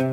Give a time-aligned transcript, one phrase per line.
[0.00, 0.06] Så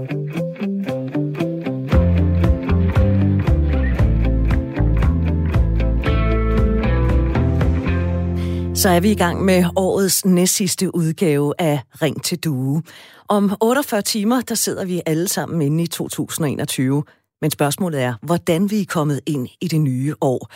[8.90, 12.84] er vi i gang med årets næstsidste udgave af Ring til Due.
[13.28, 17.04] Om 48 timer, der sidder vi alle sammen inde i 2021.
[17.42, 20.52] Men spørgsmålet er, hvordan vi er kommet ind i det nye år.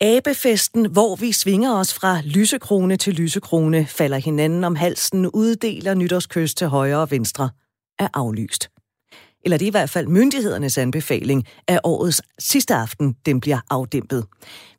[0.00, 6.54] Abefesten, hvor vi svinger os fra lysekrone til lysekrone, falder hinanden om halsen, uddeler nytårskys
[6.54, 7.50] til højre og venstre,
[7.98, 8.68] er aflyst
[9.44, 14.24] eller det er i hvert fald myndighedernes anbefaling, at årets sidste aften den bliver afdæmpet.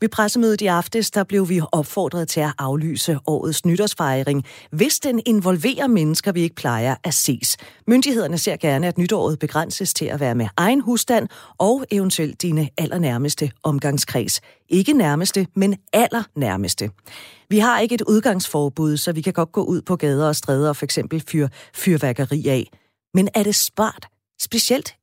[0.02, 5.22] Ved pressemødet i aftes, der blev vi opfordret til at aflyse årets nytårsfejring, hvis den
[5.26, 7.58] involverer mennesker, vi ikke plejer at ses.
[7.88, 12.70] Myndighederne ser gerne, at nytåret begrænses til at være med egen husstand og eventuelt dine
[12.78, 14.42] allernærmeste omgangskreds.
[14.70, 16.90] Ikke nærmeste, men allernærmeste.
[17.50, 20.70] Vi har ikke et udgangsforbud, så vi kan godt gå ud på gader og stræder
[20.70, 22.70] og for eksempel fyre fyrværkeri af.
[23.16, 24.08] Men er det smart
[24.42, 24.96] Specielt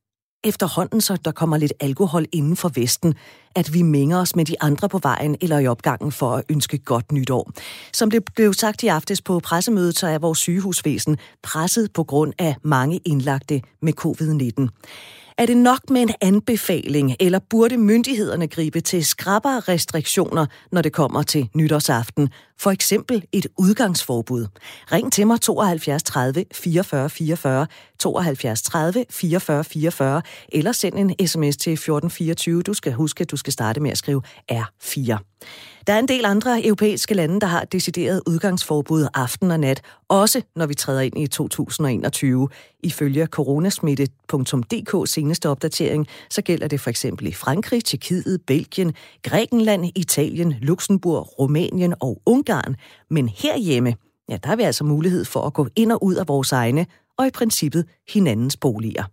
[0.45, 3.15] efterhånden, så der kommer lidt alkohol inden for Vesten,
[3.55, 6.79] at vi mænger os med de andre på vejen eller i opgangen for at ønske
[6.79, 7.51] godt nytår.
[7.93, 12.33] Som det blev sagt i aftes på pressemødet, så er vores sygehusvæsen presset på grund
[12.39, 14.69] af mange indlagte med covid-19.
[15.39, 20.93] Er det nok med en anbefaling, eller burde myndighederne gribe til skrappere restriktioner, når det
[20.93, 22.29] kommer til nytårsaften?
[22.63, 24.47] For eksempel et udgangsforbud.
[24.93, 27.67] Ring til mig 72 30 44 44,
[27.99, 32.63] 72 30 44 44, eller send en sms til 1424.
[32.63, 35.19] Du skal huske, at du skal starte med at skrive R4.
[35.87, 40.43] Der er en del andre europæiske lande, der har decideret udgangsforbud aften og nat, også
[40.57, 42.49] når vi træder ind i 2021.
[42.83, 50.55] Ifølge coronasmitte.dk seneste opdatering, så gælder det for eksempel i Frankrig, Tjekkiet, Belgien, Grækenland, Italien,
[50.61, 52.52] Luxembourg, Rumænien og Ungarn.
[53.11, 53.95] Men herhjemme,
[54.29, 56.87] ja, der har vi altså mulighed for at gå ind og ud af vores egne
[57.19, 59.05] og i princippet hinandens boliger.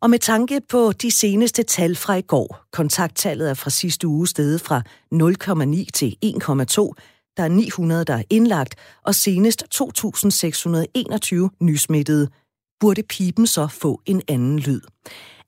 [0.00, 4.28] Og med tanke på de seneste tal fra i går, kontakttallet er fra sidste uge
[4.28, 4.82] steget fra
[5.14, 6.92] 0,9 til 1,2,
[7.36, 12.28] der er 900, der er indlagt, og senest 2.621 nysmittede.
[12.80, 14.80] Burde pipen så få en anden lyd?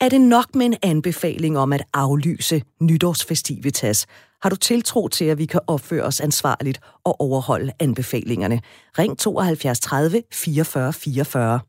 [0.00, 4.06] Er det nok med en anbefaling om at aflyse nytårsfestivitas?
[4.42, 8.60] Har du tiltro til, at vi kan opføre os ansvarligt og overholde anbefalingerne?
[8.98, 11.60] Ring 72 30 44 44.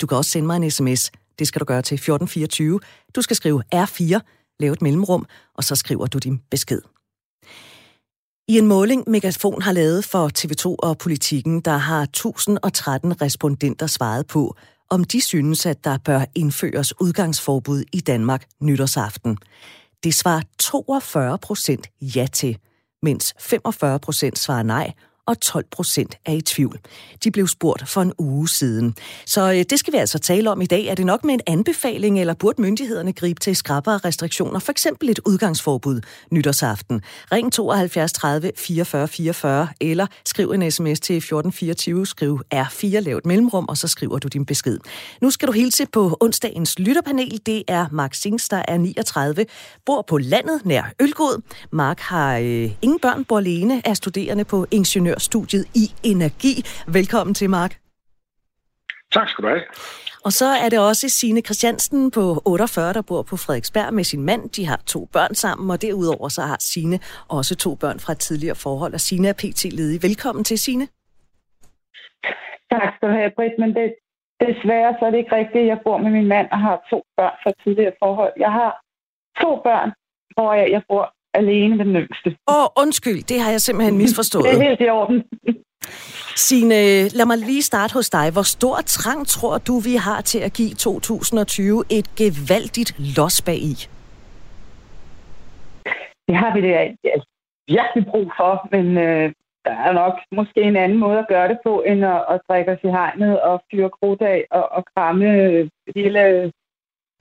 [0.00, 1.10] Du kan også sende mig en sms.
[1.38, 2.80] Det skal du gøre til 1424.
[3.14, 4.20] Du skal skrive R4,
[4.60, 6.80] lave et mellemrum, og så skriver du din besked.
[8.48, 14.26] I en måling, Megafon har lavet for TV2 og Politikken, der har 1013 respondenter svaret
[14.26, 14.56] på,
[14.90, 19.38] om de synes, at der bør indføres udgangsforbud i Danmark nytårsaften.
[20.04, 22.58] Det svarer 42 procent ja til,
[23.02, 24.92] mens 45 procent svarer nej,
[25.26, 26.78] og 12 procent er i tvivl.
[27.24, 28.94] De blev spurgt for en uge siden.
[29.26, 30.86] Så øh, det skal vi altså tale om i dag.
[30.86, 35.10] Er det nok med en anbefaling, eller burde myndighederne gribe til skrappere restriktioner, for eksempel
[35.10, 36.00] et udgangsforbud
[36.30, 37.02] nytårsaften?
[37.32, 43.26] Ring 72 30 44 44, eller skriv en sms til 1424, skriv R4, lav et
[43.26, 44.78] mellemrum, og så skriver du din besked.
[45.20, 47.40] Nu skal du hilse på onsdagens lytterpanel.
[47.46, 49.46] Det er Mark Sings, der er 39,
[49.86, 51.42] bor på landet nær Ølgod.
[51.72, 56.54] Mark har øh, ingen børn, bor alene, er studerende på ingeniør ingeniørstudiet i energi.
[56.98, 57.72] Velkommen til, Mark.
[59.12, 59.62] Tak skal du have.
[60.24, 64.22] Og så er det også Sine Christiansen på 48, der bor på Frederiksberg med sin
[64.22, 64.42] mand.
[64.56, 68.18] De har to børn sammen, og derudover så har Sine også to børn fra et
[68.18, 69.62] tidligere forhold, og Sine er pt.
[69.78, 70.02] ledig.
[70.02, 70.86] Velkommen til, Sine.
[72.72, 73.94] Tak skal du have, Britt, men det,
[74.40, 75.66] desværre så er det ikke rigtigt.
[75.72, 78.32] Jeg bor med min mand og har to børn fra et tidligere forhold.
[78.44, 78.72] Jeg har
[79.42, 79.90] to børn,
[80.34, 82.28] hvor jeg, jeg bor alene den yngste.
[82.48, 84.44] Åh, oh, undskyld, det har jeg simpelthen misforstået.
[84.50, 85.18] det er helt i orden.
[86.36, 88.26] Signe, lad mig lige starte hos dig.
[88.32, 93.60] Hvor stor trang tror du, vi har til at give 2020 et gevaldigt los bag
[93.72, 93.74] i?
[96.28, 96.72] Det har vi det
[97.14, 97.28] altså,
[97.68, 99.32] virkelig brug for, men øh,
[99.64, 102.72] der er nok måske en anden måde at gøre det på, end at, at drikke
[102.72, 105.26] os i hegnet og fyre krudt af og, og kramme
[105.96, 106.52] hele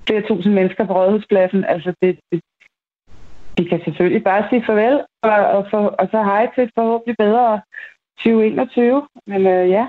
[0.07, 1.63] flere tusind mennesker på Rådhuspladsen.
[1.63, 2.41] Altså, det, det,
[3.57, 7.61] vi kan selvfølgelig bare sige farvel, og, og, for, og så hej til forhåbentlig bedre
[8.17, 9.07] 2021.
[9.27, 9.85] Men øh, ja.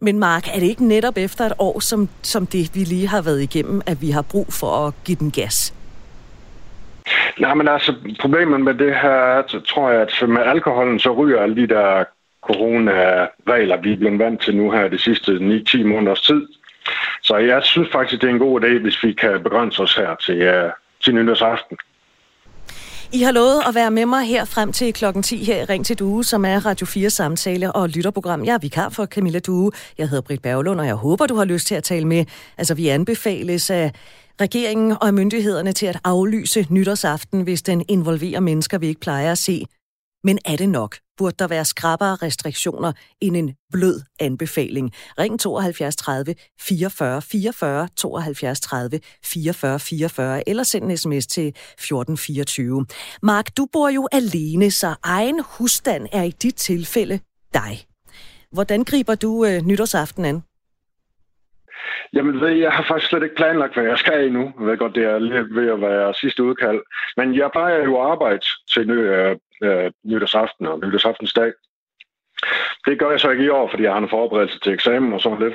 [0.00, 3.22] Men Mark, er det ikke netop efter et år som, som det, vi lige har
[3.22, 5.74] været igennem, at vi har brug for at give den gas?
[7.38, 11.56] Nej, men altså, problemet med det her, tror jeg, at med alkoholen, så ryger alle
[11.56, 12.04] de der
[12.42, 16.48] corona-regler, vi er blevet vant til nu her de sidste 9-10 måneders tid.
[17.22, 20.14] Så jeg synes faktisk, det er en god idé, hvis vi kan begrænse os her
[20.14, 20.70] til, uh,
[21.04, 21.76] til nytårsaften.
[23.14, 25.86] I har lovet at være med mig her frem til klokken 10 her i Ring
[25.86, 28.44] til Due, som er Radio 4 samtale og lytterprogram.
[28.44, 29.70] Jeg er vikar for Camilla Due.
[29.98, 32.24] Jeg hedder Britt Berglund, og jeg håber, du har lyst til at tale med.
[32.58, 33.92] Altså, vi anbefales af
[34.40, 39.38] regeringen og myndighederne til at aflyse nytårsaften, hvis den involverer mennesker, vi ikke plejer at
[39.38, 39.64] se.
[40.24, 40.96] Men er det nok?
[41.18, 44.92] Burde der være skrappere restriktioner end en blød anbefaling?
[45.18, 52.86] Ring 72 30 44 44 72 30 44 44 eller send en sms til 1424.
[53.22, 57.20] Mark, du bor jo alene, så egen husstand er i dit tilfælde
[57.54, 57.86] dig.
[58.52, 60.42] Hvordan griber du øh, nytårsaften an?
[62.14, 64.52] Jamen ved jeg har faktisk slet ikke planlagt, hvad jeg skal endnu.
[64.58, 66.80] Jeg ved godt, det er lige ved at være sidste udkald.
[67.16, 71.52] Men jeg plejer jo at arbejde til øh, øh, nytårsaften og nytårsaftensdag.
[72.86, 75.20] Det gør jeg så ikke i år, fordi jeg har en forberedelse til eksamen og
[75.20, 75.54] sådan lidt.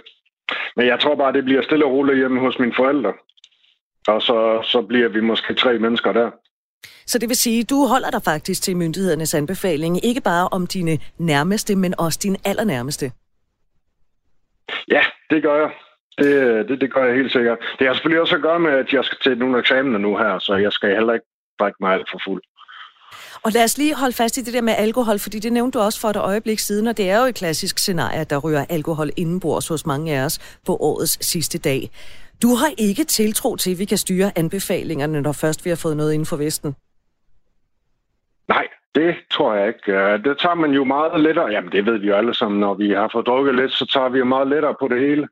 [0.75, 3.13] Men jeg tror bare, det bliver stille og roligt hjemme hos mine forældre.
[4.07, 6.31] Og så, så bliver vi måske tre mennesker der.
[7.05, 10.99] Så det vil sige, du holder dig faktisk til myndighedernes anbefaling, ikke bare om dine
[11.17, 13.11] nærmeste, men også dine allernærmeste?
[14.91, 15.71] Ja, det gør jeg.
[16.17, 17.57] Det, det, det gør jeg helt sikkert.
[17.79, 20.39] Det har selvfølgelig også at gøre med, at jeg skal til nogle eksamener nu her,
[20.39, 21.25] så jeg skal heller ikke
[21.59, 22.41] drikke mig alt for fuld.
[23.43, 25.83] Og lad os lige holde fast i det der med alkohol, fordi det nævnte du
[25.83, 29.09] også for et øjeblik siden, og det er jo et klassisk scenarie, der ryger alkohol
[29.17, 31.89] indenbords hos mange af os på årets sidste dag.
[32.41, 35.97] Du har ikke tiltro til, at vi kan styre anbefalingerne, når først vi har fået
[35.97, 36.75] noget inden for Vesten?
[38.47, 39.91] Nej, det tror jeg ikke.
[39.91, 41.47] Øh, det tager man jo meget lettere.
[41.47, 42.59] Jamen, det ved vi jo alle sammen.
[42.59, 45.27] Når vi har fået drukket lidt, så tager vi jo meget lettere på det hele.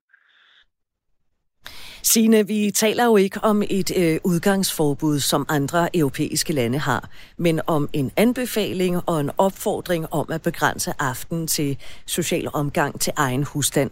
[2.13, 7.03] Sine, vi taler jo ikke om et øh, udgangsforbud, som andre europæiske lande har,
[7.37, 13.13] men om en anbefaling og en opfordring om at begrænse aften til social omgang til
[13.17, 13.91] egen husstand.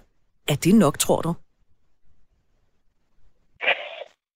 [0.52, 1.34] Er det nok, tror du?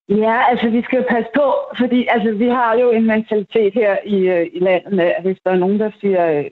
[0.10, 1.48] Ja, altså vi skal passe på,
[1.80, 5.40] fordi altså, vi har jo en mentalitet her i, øh, i landet med, at hvis
[5.44, 6.46] der er nogen, der siger, øh,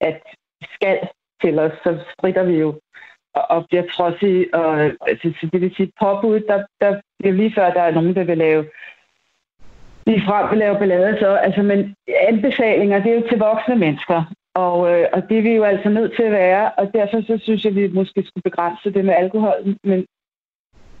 [0.00, 0.22] at
[0.74, 0.98] skal
[1.42, 2.80] til os, så strider vi jo
[3.40, 4.54] og bliver trodsige.
[4.54, 8.24] Og, altså, det vil sige, påbud, der, der bliver lige før, der er nogen, der
[8.24, 8.64] vil lave
[10.06, 11.94] lige frem vil lave ballade, så, altså, men
[12.28, 15.88] anbefalinger, det er jo til voksne mennesker, og, øh, og det er vi jo altså
[15.88, 19.04] nødt til at være, og derfor så synes jeg, at vi måske skulle begrænse det
[19.04, 19.54] med alkohol,
[19.84, 19.98] men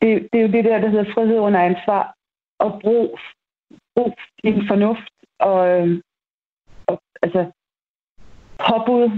[0.02, 2.14] det, det er jo det der, der hedder frihed under ansvar,
[2.58, 3.18] og brug,
[3.96, 4.14] brug
[4.44, 6.00] din fornuft, og, øh,
[6.86, 7.50] og altså
[8.68, 9.10] påbud,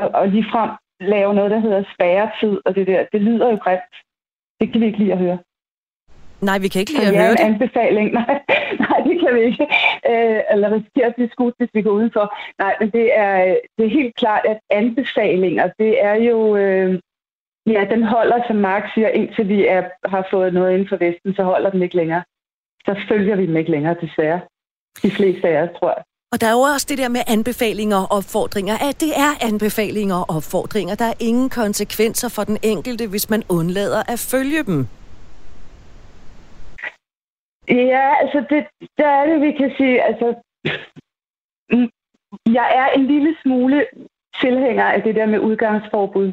[0.00, 0.70] og, og frem
[1.02, 3.94] lave noget, der hedder spærretid, og det der, det lyder jo grimt.
[4.60, 5.38] Det kan vi ikke lide at høre.
[6.40, 7.40] Nej, vi kan ikke lide at høre det.
[7.40, 8.12] anbefaling.
[8.20, 8.40] Nej,
[8.78, 9.66] nej, det kan vi ikke.
[10.10, 12.36] Øh, eller risikere at blive skudt, hvis vi går udenfor.
[12.58, 16.56] Nej, men det er, det er helt klart, at anbefalinger, det er jo...
[16.56, 17.00] Øh,
[17.66, 21.34] ja, den holder, som Mark siger, indtil vi er, har fået noget inden for Vesten,
[21.34, 22.22] så holder den ikke længere.
[22.86, 24.40] Så følger vi dem ikke længere, desværre.
[25.02, 26.04] De fleste af os, tror jeg.
[26.32, 30.16] Og der er jo også det der med anbefalinger og opfordringer, at det er anbefalinger
[30.22, 30.94] og opfordringer.
[30.94, 34.78] Der er ingen konsekvenser for den enkelte, hvis man undlader at følge dem.
[37.68, 38.62] Ja, altså det,
[38.98, 40.26] der er det, vi kan sige, altså
[42.58, 43.86] jeg er en lille smule
[44.40, 46.32] tilhænger af det der med udgangsforbud.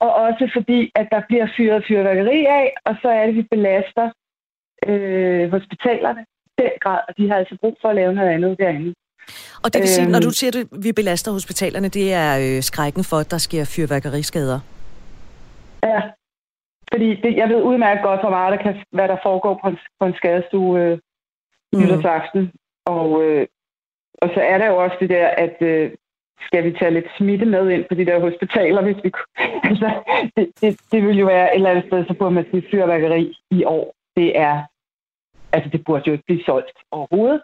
[0.00, 4.10] Og også fordi, at der bliver fyret fyrværkeri af, og så er det, vi belaster
[4.86, 6.24] øh, hospitalerne
[6.58, 8.94] den grad, og de har altså brug for at lave noget andet derinde.
[9.64, 10.40] Og det vil sige, når du øhm.
[10.40, 14.60] siger, at vi belaster hospitalerne, det er øh, skrækken for, at der sker fyrværkeriskader?
[15.82, 16.00] Ja,
[16.92, 19.78] fordi det, jeg ved udmærket godt, hvor meget der kan, hvad der foregår på en,
[20.00, 20.98] på en skadestue øh,
[21.72, 21.78] mm.
[21.80, 22.52] nytårsaften.
[22.86, 23.46] Og, øh,
[24.22, 25.90] og så er der jo også det der, at øh,
[26.46, 29.12] skal vi tage lidt smitte med ind på de der hospitaler, hvis vi
[29.70, 29.90] altså,
[30.36, 33.36] det, det, det vil jo være et eller andet sted, så burde man sige fyrværkeri
[33.50, 33.94] i år.
[34.16, 34.62] Det er,
[35.52, 37.42] altså det burde jo ikke blive solgt overhovedet.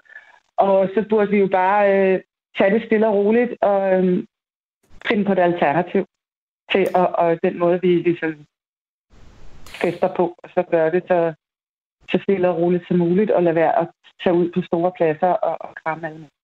[0.58, 2.20] Og så burde vi jo bare øh,
[2.58, 4.24] tage det stille og roligt og øh,
[5.08, 6.04] finde på et alternativ
[6.72, 8.32] til og, og den måde, vi ligesom
[9.82, 11.34] fester på, og så gør det så,
[12.10, 13.88] så stille og roligt som muligt, og lade være at
[14.22, 16.37] tage ud på store pladser og, og kramme alle mennesker.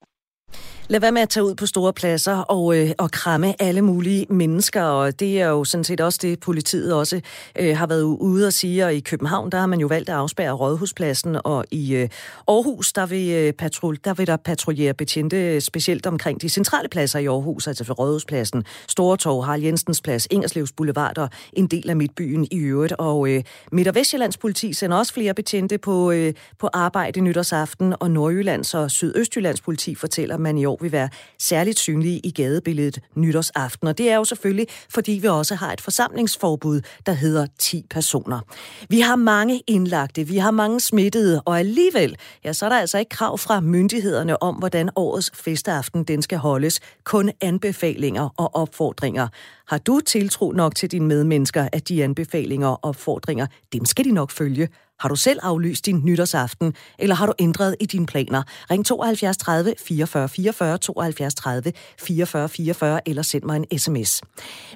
[0.88, 4.26] Lad være med at tage ud på store pladser og, øh, og kramme alle mulige
[4.31, 7.21] mennesker, og det er jo sådan set også det, politiet også
[7.59, 10.14] øh, har været ude og sige, og i København, der har man jo valgt at
[10.14, 12.09] afspærre Rådhuspladsen, og i øh,
[12.49, 17.19] Aarhus, der vil, øh, patrul, der vil der patruljere betjente specielt omkring de centrale pladser
[17.19, 21.97] i Aarhus, altså for Rådhuspladsen, Stortorv, Harald Jensens Plads, Ingerslevs Boulevard og en del af
[21.97, 26.35] Midtbyen i øvrigt, og øh, Midt- og Vestjyllands politi sender også flere betjente på, øh,
[26.59, 31.09] på arbejde nytårsaften, og Nordjyllands og Sydøstjyllands politi fortæller man i år, år vil være
[31.38, 33.88] særligt synlige i gadebilledet nytårsaften.
[33.88, 38.40] Og det er jo selvfølgelig, fordi vi også har et forsamlingsforbud, der hedder 10 personer.
[38.88, 42.99] Vi har mange indlagte, vi har mange smittede, og alligevel, ja, så er der altså
[42.99, 46.81] ikke krav fra myndighederne om, hvordan årets festaften den skal holdes.
[47.04, 49.28] Kun anbefalinger og opfordringer.
[49.66, 54.11] Har du tiltro nok til dine medmennesker, at de anbefalinger og opfordringer, dem skal de
[54.12, 54.69] nok følge?
[55.02, 56.68] Har du selv aflyst din nytårsaften,
[57.02, 58.42] eller har du ændret i dine planer?
[58.70, 61.72] Ring 72 30 44 44 72 30
[62.08, 64.10] 44 44 eller send mig en sms.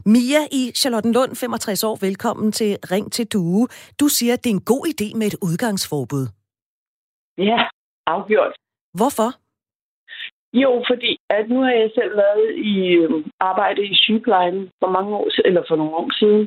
[0.06, 3.66] Mia i Charlottenlund, 65 år, velkommen til Ring til Due.
[4.00, 6.24] Du siger, at det er en god idé med et udgangsforbud.
[7.38, 7.60] Ja,
[8.06, 8.54] afgjort.
[8.98, 9.30] Hvorfor?
[10.52, 13.10] Jo, fordi at nu har jeg selv været i øh,
[13.40, 16.42] arbejde i sygeplejen for mange år eller for nogle år siden.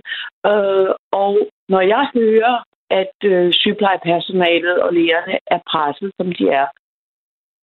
[0.52, 1.34] Øh, og
[1.70, 2.56] når jeg hører,
[3.00, 6.68] at øh, sygeplejepersonalet og lægerne er presset, som de er,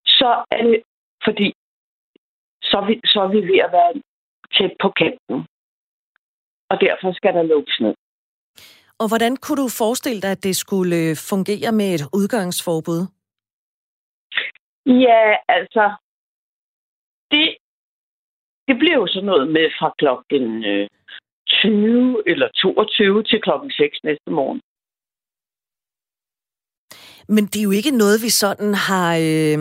[0.06, 0.82] så er det
[1.26, 1.54] fordi,
[2.70, 3.94] så er vi, så er vi ved at være
[4.56, 5.38] tæt på kanten.
[6.72, 7.96] Og derfor skal der lukkes ned.
[9.02, 13.02] Og hvordan kunne du forestille dig, at det skulle øh, fungere med et udgangsforbud?
[14.86, 15.86] Ja, altså,
[17.32, 17.58] det,
[18.68, 20.46] det bliver jo sådan noget med fra klokken
[21.48, 24.62] 20 øh, eller 22 til klokken 6 næste morgen.
[27.36, 29.60] Men det er jo ikke noget, vi sådan har, øh,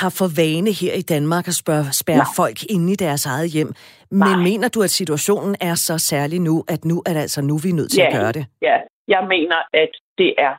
[0.00, 2.36] har for vane her i Danmark at spørge, spærre Nej.
[2.40, 3.70] folk inde i deres eget hjem.
[4.10, 4.42] Men Nej.
[4.48, 7.68] mener du, at situationen er så særlig nu, at nu er det altså nu, vi
[7.70, 8.44] er nødt til ja, at gøre det?
[8.68, 8.76] Ja,
[9.14, 10.52] jeg mener, at det er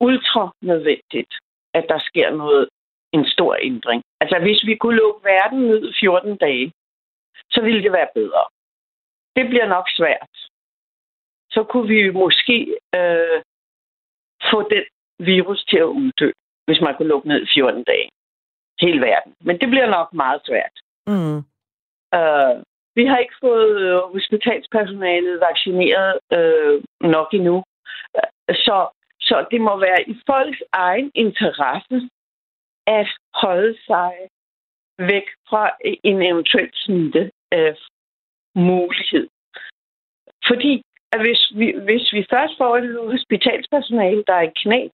[0.00, 1.32] ultra nødvendigt,
[1.74, 2.68] at der sker noget
[3.12, 4.02] en stor ændring.
[4.20, 6.72] Altså, hvis vi kunne lukke verden ned 14 dage,
[7.50, 8.44] så ville det være bedre.
[9.36, 10.32] Det bliver nok svært.
[11.50, 12.58] Så kunne vi måske
[12.94, 13.38] øh,
[14.50, 14.84] få den
[15.24, 16.30] virus til at uddø,
[16.66, 18.08] hvis man kunne lukke ned 14 dage.
[18.80, 19.34] Hele verden.
[19.40, 20.74] Men det bliver nok meget svært.
[21.06, 21.38] Mm.
[22.18, 22.54] Øh,
[22.94, 27.64] vi har ikke fået øh, hospitalspersonalet vaccineret øh, nok endnu.
[28.48, 28.88] Så,
[29.20, 32.08] så det må være i folks egen interesse
[32.86, 34.12] at holde sig
[34.98, 35.70] væk fra
[36.04, 37.74] en eventuel smitte øh,
[38.54, 39.28] mulighed.
[40.48, 44.88] Fordi at hvis, vi, hvis vi først får et hospitalspersonale, der er i knæ,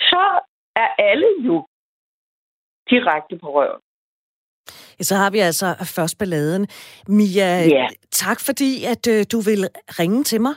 [0.00, 0.24] så
[0.76, 1.66] er alle jo
[2.90, 3.80] direkte på røven.
[4.98, 6.66] Ja, så har vi altså først balladen.
[7.08, 7.86] Mia, ja.
[8.10, 9.60] tak fordi, at øh, du vil
[10.00, 10.54] ringe til mig.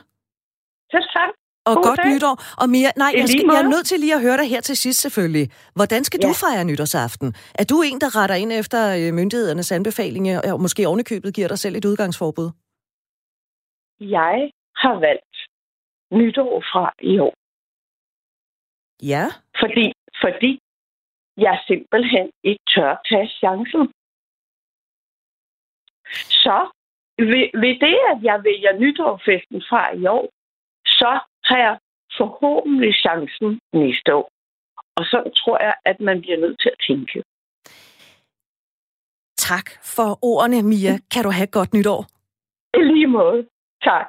[0.90, 1.30] Selv tak.
[1.66, 2.14] Og God godt dag.
[2.14, 2.34] nytår.
[2.62, 4.76] Og Mia, nej, jeg, skal, jeg er nødt til lige at høre dig her til
[4.76, 5.46] sidst selvfølgelig.
[5.78, 6.28] Hvordan skal ja.
[6.28, 7.28] du fejre nytårsaften?
[7.60, 11.58] Er du en, der retter ind efter øh, myndighedernes anbefalinger, og måske ovenikøbet giver dig
[11.58, 12.48] selv et udgangsforbud?
[14.00, 14.50] Jeg
[14.82, 15.36] har valgt
[16.12, 17.34] nytår fra i år.
[19.02, 19.24] Ja.
[19.60, 19.92] Fordi,
[20.22, 20.58] fordi
[21.36, 23.92] jeg simpelthen ikke tør tage chancen.
[26.44, 26.56] Så
[27.18, 30.28] ved, ved det, at jeg vælger nytårfesten fra i år,
[30.86, 31.78] så har jeg
[32.16, 34.28] forhåbentlig chancen næste år.
[34.96, 37.22] Og så tror jeg, at man bliver nødt til at tænke.
[39.36, 39.66] Tak
[39.96, 40.94] for ordene, Mia.
[41.12, 42.00] Kan du have et godt nytår?
[42.78, 43.46] I lige måde.
[43.82, 44.06] Tak.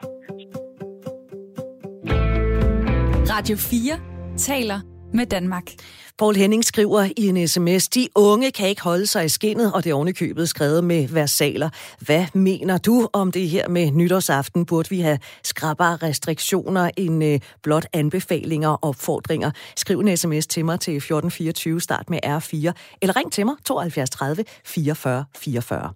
[3.33, 4.81] Radio 4 taler
[5.13, 5.71] med Danmark.
[6.17, 9.83] Paul Henning skriver i en sms, de unge kan ikke holde sig i skinnet, og
[9.83, 11.69] det er ovenikøbet skrevet med versaler.
[11.99, 14.65] Hvad mener du om det her med nytårsaften?
[14.65, 19.51] Burde vi have skrabbere restriktioner end øh, blot anbefalinger og opfordringer?
[19.75, 24.09] Skriv en sms til mig til 1424, start med R4, eller ring til mig 72
[24.09, 25.93] 30 44 44.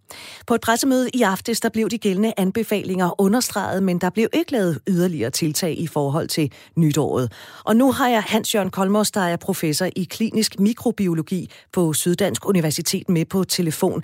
[0.48, 4.52] På et pressemøde i aftes, der blev de gældende anbefalinger understreget, men der blev ikke
[4.52, 7.32] lavet yderligere tiltag i forhold til nytåret.
[7.64, 8.72] Og nu har jeg Hans-Jørgen
[9.08, 11.42] Kolmos, der er professor i klinisk mikrobiologi
[11.76, 14.02] på Syddansk Universitet med på telefon.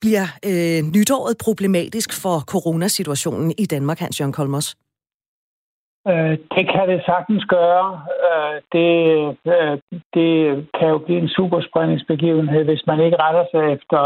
[0.00, 4.76] Bliver øh, nytåret problematisk for coronasituationen i Danmark, Hans-Jørgen Kolmos?
[6.08, 7.88] Øh, det kan det sagtens gøre.
[8.26, 8.90] Øh, det,
[9.54, 9.76] øh,
[10.16, 10.32] det
[10.78, 14.02] kan jo blive en superspredningsbegivenhed, hvis man ikke retter sig efter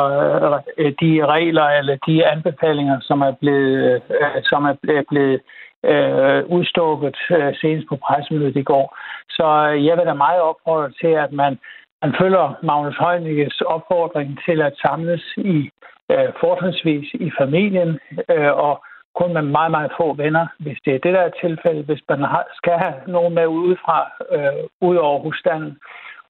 [1.02, 4.02] de regler eller de anbefalinger, som er blevet,
[4.50, 4.74] som er
[5.10, 5.40] blevet
[5.84, 8.96] øh, udstukket øh, senest på pressemødet i går.
[9.30, 11.58] Så øh, jeg vil da meget opfordre til, at man,
[12.02, 15.70] man følger Magnus Heunicke's opfordring til at samles i
[16.12, 17.98] øh, fortrinsvis i familien
[18.30, 21.84] øh, og kun med meget, meget få venner, hvis det er det, der er tilfældet,
[21.84, 23.98] hvis man har, skal have nogen med udefra,
[24.34, 25.78] øh, ud over husstanden,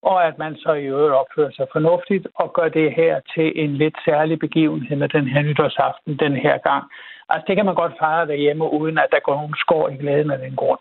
[0.03, 3.73] og at man så i øvrigt opfører sig fornuftigt og gør det her til en
[3.77, 6.85] lidt særlig begivenhed med den her nytårsaften den her gang.
[7.29, 10.31] Altså, det kan man godt fejre derhjemme, uden at der går nogen skår i glæden
[10.31, 10.81] af den grund.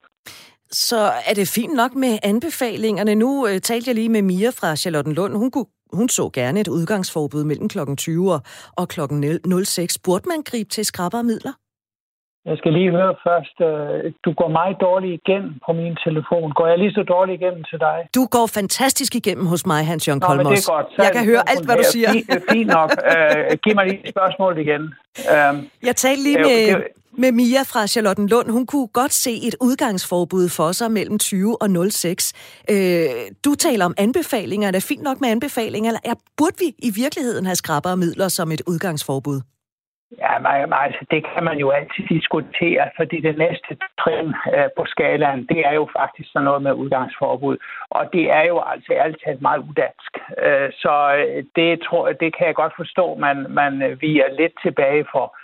[0.71, 0.97] Så
[1.29, 3.15] er det fint nok med anbefalingerne.
[3.15, 5.33] Nu øh, talte jeg lige med Mia fra Charlottenlund.
[5.33, 7.79] Hun, kunne, hun så gerne et udgangsforbud mellem kl.
[7.97, 8.33] 20
[8.77, 8.99] og kl.
[9.63, 9.99] 06.
[9.99, 11.33] Burde man gribe til skrabermidler?
[11.33, 11.66] midler?
[12.49, 13.57] Jeg skal lige høre først.
[13.69, 16.47] Øh, du går meget dårligt igennem på min telefon.
[16.57, 17.97] Går jeg lige så dårligt igennem til dig?
[18.15, 20.51] Du går fantastisk igennem hos mig, Hans Jørgen Kolmos.
[20.53, 20.87] det er godt.
[20.95, 22.09] Så jeg kan høre alt, hvad du siger.
[22.11, 22.89] Fint, fint nok.
[23.11, 24.81] Uh, giv mig lige spørgsmålet igen.
[25.33, 26.75] Um, jeg talte lige med,
[27.23, 28.49] med Mia fra Charlottenlund.
[28.49, 32.33] Hun kunne godt se et udgangsforbud for sig mellem 20 og 06.
[32.71, 32.77] Uh,
[33.45, 34.67] du taler om anbefalinger.
[34.67, 35.89] Er det fint nok med anbefalinger?
[35.89, 39.41] Eller burde vi i virkeligheden have skrabbere midler som et udgangsforbud?
[40.11, 44.85] Ja, men, altså, det kan man jo altid diskutere, fordi det næste trin øh, på
[44.85, 47.57] skalaen, det er jo faktisk sådan noget med udgangsforbud.
[47.89, 50.11] Og det er jo altså ærligt talt meget udansk.
[50.37, 54.19] Øh, så øh, det, tror, det kan jeg godt forstå, man, man øh, viger vi
[54.19, 55.37] er lidt tilbage for.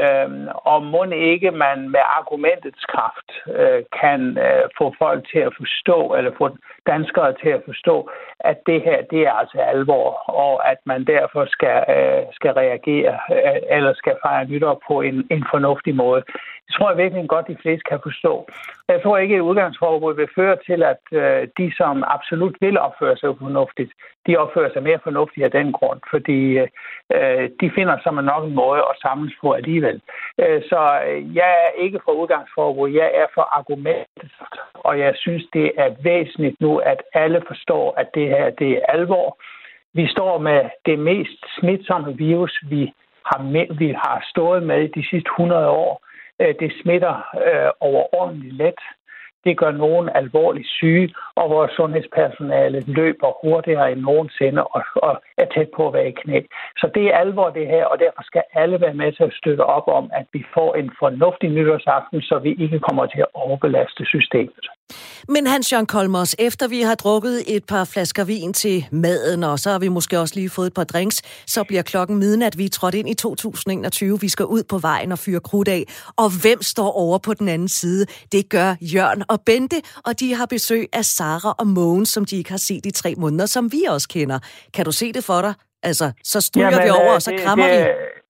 [0.00, 5.52] Øhm, og må ikke man med argumentets kraft øh, kan øh, få folk til at
[5.60, 6.46] forstå, eller få
[6.86, 10.08] danskere til at forstå, at det her, det er altså alvor,
[10.42, 15.26] og at man derfor skal, øh, skal reagere, øh, eller skal fejre nytår på en,
[15.30, 16.22] en fornuftig måde.
[16.72, 18.46] Det tror jeg virkelig godt, de fleste kan forstå.
[18.88, 23.16] Jeg tror ikke, at udgangsforbud vil føre til, at øh, de, som absolut vil opføre
[23.16, 23.92] sig fornuftigt,
[24.26, 26.38] de opfører sig mere fornuftigt af den grund, fordi
[27.16, 30.00] øh, de finder sig nok en måde at samles på alligevel.
[30.38, 30.80] Øh, så
[31.40, 34.30] jeg er ikke for udgangsforbud, jeg er for argumentet,
[34.74, 38.86] og jeg synes, det er væsentligt nu, at alle forstår, at det her det er
[38.88, 39.38] alvor.
[39.94, 42.92] Vi står med det mest smitsomme virus, vi
[43.26, 46.11] har, med, vi har stået med de sidste 100 år.
[46.42, 47.14] Øh, det smitter
[47.46, 48.80] øh, overordentligt let.
[49.44, 55.46] Det gør nogen alvorligt syge, og vores sundhedspersonale løber hurtigere end nogensinde og, og er
[55.54, 56.40] tæt på at være i knæ.
[56.76, 59.64] Så det er alvor det her, og derfor skal alle være med til at støtte
[59.76, 64.04] op om, at vi får en fornuftig nytårsaften, så vi ikke kommer til at overbelaste
[64.06, 64.66] systemet.
[65.28, 69.58] Men Hans Jørgen Kolmos, efter vi har drukket et par flasker vin til maden, og
[69.58, 72.64] så har vi måske også lige fået et par drinks, så bliver klokken midnat, vi
[72.64, 75.84] er trådt ind i 2021, vi skal ud på vejen og fyre krudt af.
[76.16, 78.06] Og hvem står over på den anden side?
[78.32, 82.36] Det gør Jørgen og Bente, og de har besøg af Sara og Mogens, som de
[82.36, 84.38] ikke har set i tre måneder, som vi også kender.
[84.74, 85.54] Kan du se det for dig?
[85.82, 88.21] Altså, så stryger Jamen, vi over, og så krammer det, det, vi.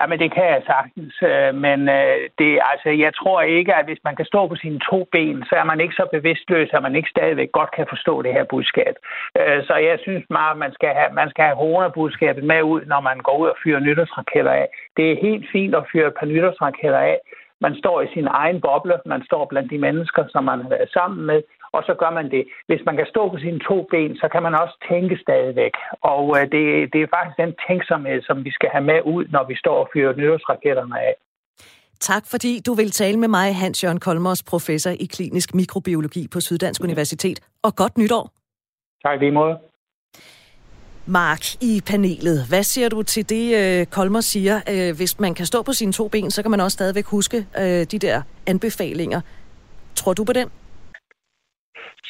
[0.00, 4.02] Jamen, det kan jeg sagtens, øh, men øh, det, altså, jeg tror ikke, at hvis
[4.04, 6.96] man kan stå på sine to ben, så er man ikke så bevidstløs, at man
[6.96, 8.94] ikke stadigvæk godt kan forstå det her budskab.
[9.38, 12.80] Øh, så jeg synes meget, at man skal have, man skal have coronabudskabet med ud,
[12.92, 14.68] når man går ud og fyrer nytårsraketter af.
[14.96, 17.18] Det er helt fint at fyre et par nytårsraketter af.
[17.60, 20.90] Man står i sin egen boble, man står blandt de mennesker, som man har været
[20.92, 22.44] sammen med, og så gør man det.
[22.66, 25.74] Hvis man kan stå på sine to ben, så kan man også tænke stadigvæk.
[26.14, 29.44] Og øh, det, det er faktisk den tænksomhed, som vi skal have med ud, når
[29.50, 31.14] vi står og fyrer nyhedsraketterne af.
[32.00, 36.40] Tak fordi du vil tale med mig, Hans Jørgen Kolmos, professor i klinisk mikrobiologi på
[36.40, 37.40] Syddansk Universitet.
[37.62, 38.30] Og godt nytår.
[39.04, 39.58] Tak lige måde.
[41.06, 42.48] Mark i panelet.
[42.48, 43.46] Hvad siger du til det,
[43.80, 44.60] øh, Kolmer siger?
[44.72, 47.36] Øh, hvis man kan stå på sine to ben, så kan man også stadigvæk huske
[47.58, 49.20] øh, de der anbefalinger.
[49.94, 50.48] Tror du på den?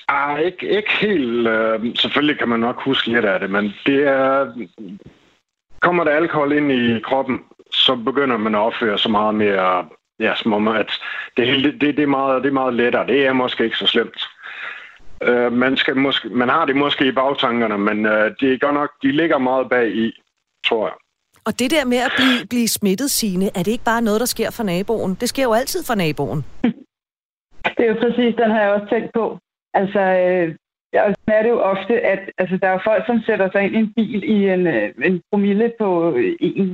[0.09, 1.49] Ah, ikke, ikke helt.
[1.49, 4.53] Øh, selvfølgelig kan man nok huske lidt af det, men det er...
[5.81, 7.41] Kommer der alkohol ind i kroppen,
[7.73, 9.89] så begynder man at opføre så meget mere...
[10.21, 10.93] Ja, som om, at
[11.37, 13.07] det, det, det, er meget, det er meget lettere.
[13.07, 14.29] Det er måske ikke så slemt.
[15.23, 18.75] Øh, man, skal måske, man har det måske i bagtankerne, men øh, det er godt
[18.75, 20.13] nok, de ligger meget bag i,
[20.67, 20.95] tror jeg.
[21.45, 24.27] Og det der med at blive, blive smittet, sine, er det ikke bare noget, der
[24.27, 25.15] sker for naboen?
[25.15, 26.45] Det sker jo altid for naboen.
[27.77, 29.39] Det er jo præcis, den har jeg også tænkt på.
[29.75, 30.57] Altså, øh,
[30.93, 33.79] ja, er det jo ofte, at altså, der er folk, som sætter sig ind i
[33.79, 36.69] en bil i en, øh, en promille på 1, øh,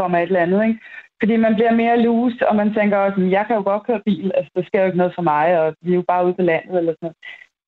[0.00, 0.80] øh et eller andet, ikke?
[1.20, 4.32] Fordi man bliver mere loose, og man tænker også, jeg kan jo godt køre bil,
[4.34, 6.42] altså der sker jo ikke noget for mig, og vi er jo bare ude på
[6.42, 7.16] landet eller sådan noget.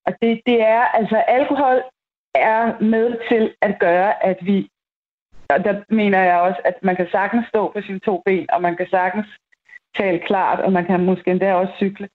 [0.05, 1.81] Og det, det er, altså alkohol
[2.35, 4.69] er med til at gøre, at vi,
[5.49, 8.61] og der mener jeg også, at man kan sagtens stå på sine to ben, og
[8.61, 9.27] man kan sagtens
[9.97, 12.09] tale klart, og man kan måske endda også cykle,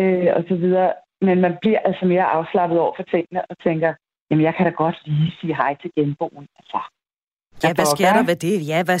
[0.00, 0.92] øh, og så videre.
[1.22, 3.94] Men man bliver altså mere afslappet over for tingene, og tænker,
[4.30, 6.46] jamen jeg kan da godt lige sige hej til genboen.
[6.58, 6.78] Altså,
[7.62, 8.68] ja, hvad sker der ved det?
[8.68, 9.00] Ja, hvad,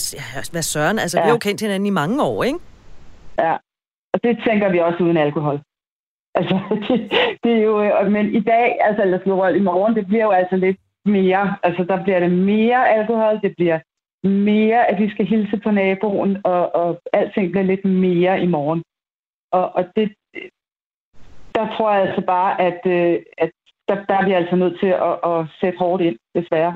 [0.52, 0.98] hvad søren?
[0.98, 1.22] Altså, ja.
[1.22, 2.58] vi har jo kendt hinanden i mange år, ikke?
[3.38, 3.56] Ja,
[4.12, 5.60] og det tænker vi også uden alkohol.
[6.34, 6.56] Altså,
[6.88, 6.96] det,
[7.44, 10.56] det er jo, øh, men i dag, altså, eller i morgen, det bliver jo altså
[10.56, 13.78] lidt mere, altså der bliver det mere alkohol, det bliver
[14.24, 18.82] mere, at vi skal hilse på naboen, og, og alting bliver lidt mere i morgen.
[19.52, 20.12] Og, og det,
[21.58, 23.50] der tror jeg altså bare, at, øh, at
[23.88, 26.74] der, der er vi altså nødt til at, at sætte hårdt ind, desværre.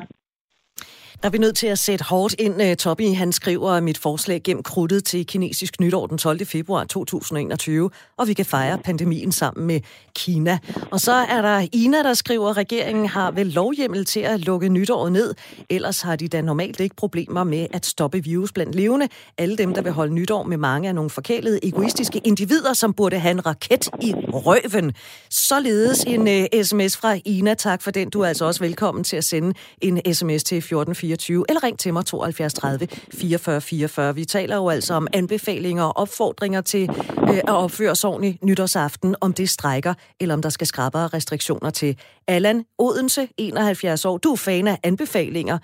[1.23, 2.63] Der er vi nødt til at sætte hårdt ind.
[2.63, 6.47] Øh, Toppi, Tobi, han skriver mit forslag gennem krudtet til kinesisk nytår den 12.
[6.47, 9.81] februar 2021, og vi kan fejre pandemien sammen med
[10.15, 10.59] Kina.
[10.91, 14.69] Og så er der Ina, der skriver, at regeringen har vel lovhjemmel til at lukke
[14.69, 15.35] nytåret ned.
[15.71, 19.09] Ellers har de da normalt ikke problemer med at stoppe virus blandt levende.
[19.39, 23.19] Alle dem, der vil holde nytår med mange af nogle forkælede, egoistiske individer, som burde
[23.19, 24.93] have en raket i røven.
[25.31, 27.55] Således en øh, uh, sms fra Ina.
[27.55, 28.11] Tak for den.
[28.11, 31.79] Du er altså også velkommen til at sende en sms til 14 24, eller ring
[31.79, 32.87] til mig 72 30
[33.21, 34.15] 44 44.
[34.15, 36.85] Vi taler jo altså om anbefalinger og opfordringer til
[37.31, 41.71] øh, at opføre sig ordentligt nytårsaften, om det strækker, eller om der skal skrabbere restriktioner
[41.71, 41.93] til.
[42.29, 44.19] Allan Odense, 71 år.
[44.19, 45.59] Du er fan af anbefalinger.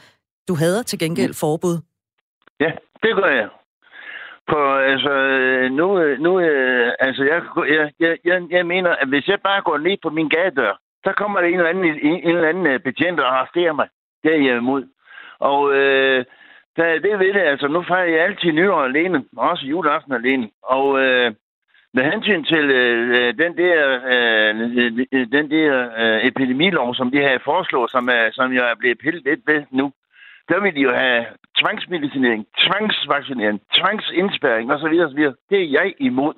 [0.48, 1.76] Du hader til gengæld forbud.
[2.60, 2.70] Ja,
[3.02, 3.48] det gør jeg.
[4.50, 4.58] På,
[4.92, 5.12] altså,
[5.78, 5.86] nu,
[6.24, 7.40] nu øh, altså, jeg,
[8.00, 11.40] jeg, jeg, jeg mener, at hvis jeg bare går ned på min gadedør, så kommer
[11.40, 13.88] der en eller anden, en, en eller anden øh, betjent og arresterer mig.
[14.22, 14.82] Det er jeg imod.
[15.40, 16.24] Og øh,
[16.76, 20.48] der, det ved det, altså, nu fejrer jeg altid nyår alene, også juleaften alene.
[20.62, 21.34] Og øh,
[21.94, 23.76] med hensyn til øh, den der,
[24.12, 24.54] øh,
[25.36, 25.70] den der
[26.00, 29.62] øh, epidemilov, som de har foreslået, som, er, som jeg er blevet pillet lidt ved
[29.70, 29.92] nu,
[30.48, 31.24] der vil de jo have
[31.60, 34.94] tvangsmedicinering, tvangsvaccinering, tvangsindspærring osv.
[35.06, 35.22] osv.
[35.50, 36.34] Det er jeg imod.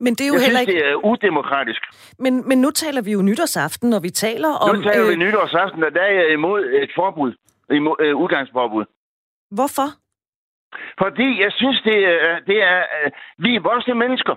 [0.00, 0.84] Men det er jo jeg heller synes, ikke...
[0.84, 1.82] det er udemokratisk.
[2.18, 4.76] Men, men nu taler vi jo nytårsaften, når vi taler om...
[4.76, 5.10] Nu taler øh...
[5.10, 7.32] vi nytårsaften, og der er jeg imod et forbud
[7.70, 8.84] øh, udgangsforbud.
[9.50, 9.88] Hvorfor?
[11.02, 14.34] Fordi jeg synes, det er, det er øh, vi er voksne mennesker.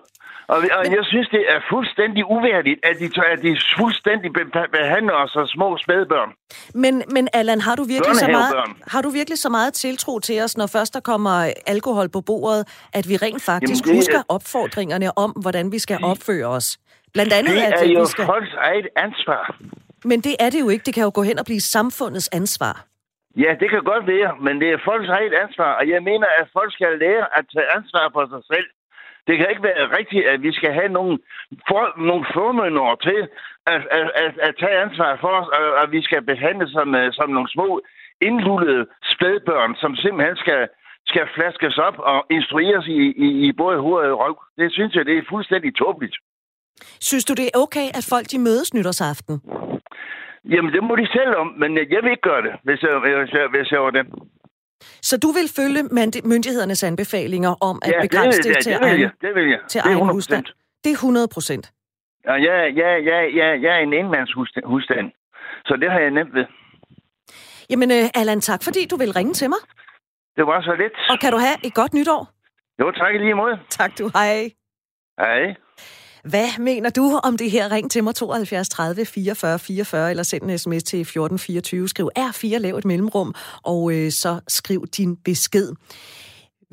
[0.47, 0.93] Og, og Men...
[0.97, 4.29] jeg synes, det er fuldstændig uværdigt, at de, at de fuldstændig
[4.71, 6.31] behandler os som små spædbørn.
[6.73, 8.53] Men, men Allan, har du, virkelig så meget,
[8.87, 12.87] har du virkelig så meget tiltro til os, når først der kommer alkohol på bordet,
[12.93, 13.99] at vi rent faktisk Jamen, det...
[13.99, 16.77] husker opfordringerne om, hvordan vi skal opføre os?
[17.13, 18.25] Blandt andet, det er at jo vi skal...
[18.25, 19.57] folks eget ansvar.
[20.05, 20.83] Men det er det jo ikke.
[20.85, 22.85] Det kan jo gå hen og blive samfundets ansvar.
[23.37, 26.47] Ja, det kan godt være, men det er folks eget ansvar, og jeg mener, at
[26.53, 28.67] folk skal lære at tage ansvar for sig selv.
[29.27, 31.19] Det kan ikke være rigtigt, at vi skal have nogle,
[31.69, 33.21] for, nogle formønner til
[33.73, 37.13] at, at, at, at tage ansvar for os, og at vi skal behandle som, øh,
[37.13, 37.81] som nogle små
[38.21, 40.61] indlullede spædbørn, som simpelthen skal,
[41.11, 44.35] skal flaskes op og instrueres i, i, i både hoved og røv.
[44.57, 46.15] Det synes jeg, det er fuldstændig tåbeligt.
[47.09, 49.41] Synes du, det er okay, at folk de mødes nytårsaften?
[50.49, 53.33] Jamen, det må de selv om, men jeg vil ikke gøre det, hvis jeg, hvis
[53.33, 54.07] jeg, hvis jeg var dem.
[55.01, 55.81] Så du vil følge
[56.23, 59.11] myndighedernes anbefalinger om at ja, begrænse det, det, til det, egen, jeg.
[59.21, 59.59] det vil jeg.
[59.67, 59.97] Til det er 100%.
[59.97, 60.45] egen husstand?
[60.83, 61.71] Det er 100 procent?
[62.25, 62.89] Ja, ja, ja,
[63.39, 65.11] ja, jeg er en enmandshusstand,
[65.65, 66.45] så det har jeg nemt ved.
[67.69, 69.61] Jamen, uh, Allan, tak fordi du vil ringe til mig.
[70.37, 70.93] Det var så lidt.
[71.09, 72.21] Og kan du have et godt nytår?
[72.79, 73.57] Jo, tak lige imod.
[73.69, 74.51] Tak du, hej.
[75.19, 75.55] Hej.
[76.23, 77.71] Hvad mener du om det her?
[77.71, 81.89] Ring til mig 72 30 44 44, eller send en sms til 1424.
[81.89, 85.71] Skriv R4, lav et mellemrum, og øh, så skriv din besked.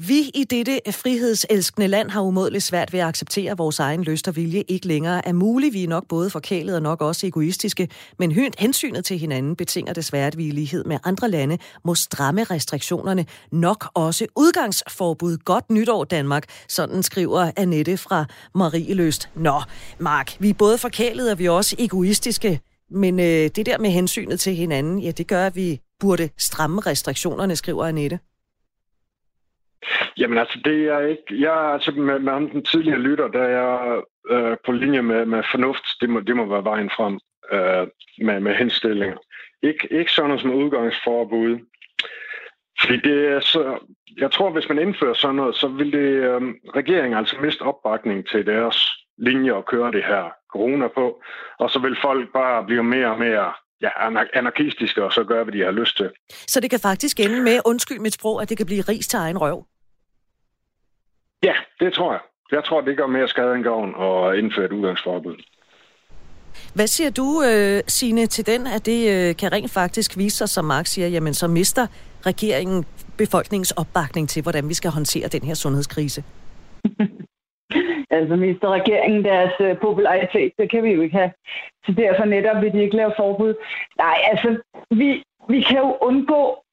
[0.00, 4.28] Vi i dette frihedselskende land har umådeligt svært ved at acceptere, at vores egen lyst
[4.28, 5.72] og vilje ikke længere er mulig.
[5.72, 10.26] Vi er nok både forkælede og nok også egoistiske, men hensynet til hinanden betinger desværre,
[10.26, 13.26] at vi i lighed med andre lande må stramme restriktionerne.
[13.52, 15.37] Nok også udgangsforbud.
[15.37, 16.44] Godt nytår, Danmark.
[16.68, 19.28] Sådan skriver Annette fra Marie Løst.
[19.37, 19.62] Nå,
[19.98, 22.61] Mark, vi er både forkælede og vi er også egoistiske.
[22.90, 26.80] Men øh, det der med hensynet til hinanden, ja, det gør, at vi burde stramme
[26.80, 28.18] restriktionerne, skriver Annette.
[30.18, 31.24] Jamen altså, det er ikke...
[31.30, 35.26] Jeg er altså med, med den tidligere lytter, der er jeg øh, på linje med,
[35.26, 35.84] med fornuft.
[36.00, 37.20] Det må, det må være vejen frem
[37.52, 37.86] øh,
[38.26, 39.16] med, med henstillinger.
[39.62, 41.58] Ik, ikke sådan noget som udgangsforbud.
[42.80, 43.78] Fordi det er så...
[44.16, 46.42] Jeg tror, hvis man indfører sådan noget, så vil det øh,
[46.76, 48.76] regeringen altså miste opbakning til deres
[49.18, 51.22] linje at køre det her corona på.
[51.58, 53.88] Og så vil folk bare blive mere og mere ja,
[54.34, 56.10] anarkistiske, og så gøre, hvad de har lyst til.
[56.30, 59.16] Så det kan faktisk ende med, undskyld mit sprog, at det kan blive ris til
[59.16, 59.66] egen røv?
[61.42, 62.20] Ja, det tror jeg.
[62.52, 65.36] Jeg tror, det gør mere skade end gavn at indføre et udgangsforbud.
[66.74, 70.48] Hvad siger du, øh, Signe, til den, at det øh, kan rent faktisk vise sig,
[70.48, 71.86] som Mark siger, jamen så mister
[72.26, 72.84] regeringen
[73.18, 76.24] befolkningens opbakning til, hvordan vi skal håndtere den her sundhedskrise?
[78.16, 81.33] altså mister regeringen deres øh, popularitet, det kan vi jo ikke have.
[81.87, 83.54] Så derfor netop vil de ikke lave forbud.
[83.98, 84.48] Nej, altså
[84.90, 86.64] vi, vi kan jo undgå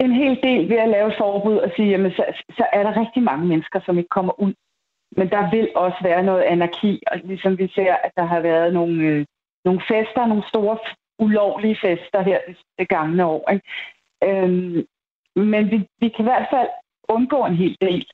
[0.00, 2.24] en hel del ved at lave et forbud og sige, jamen så,
[2.56, 4.54] så er der rigtig mange mennesker, som ikke kommer ud.
[5.16, 8.74] Men der vil også være noget anarki, og ligesom vi ser, at der har været
[8.74, 9.26] nogle, øh,
[9.64, 10.78] nogle fester, nogle store
[11.18, 13.50] ulovlige fester her det, det gangne år.
[13.50, 13.64] Ikke?
[14.24, 14.86] Øhm,
[15.36, 16.68] men vi, vi kan i hvert fald
[17.08, 18.06] undgå en hel del.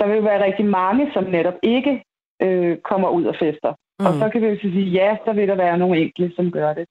[0.00, 2.04] Der vil være rigtig mange, som netop ikke
[2.42, 3.72] øh, kommer ud og fester.
[4.00, 4.06] Mm.
[4.06, 6.74] Og så kan vi jo sige, ja, så vil der være nogle enkelte, som gør
[6.74, 6.86] det.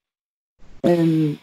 [0.86, 1.38] Øhm,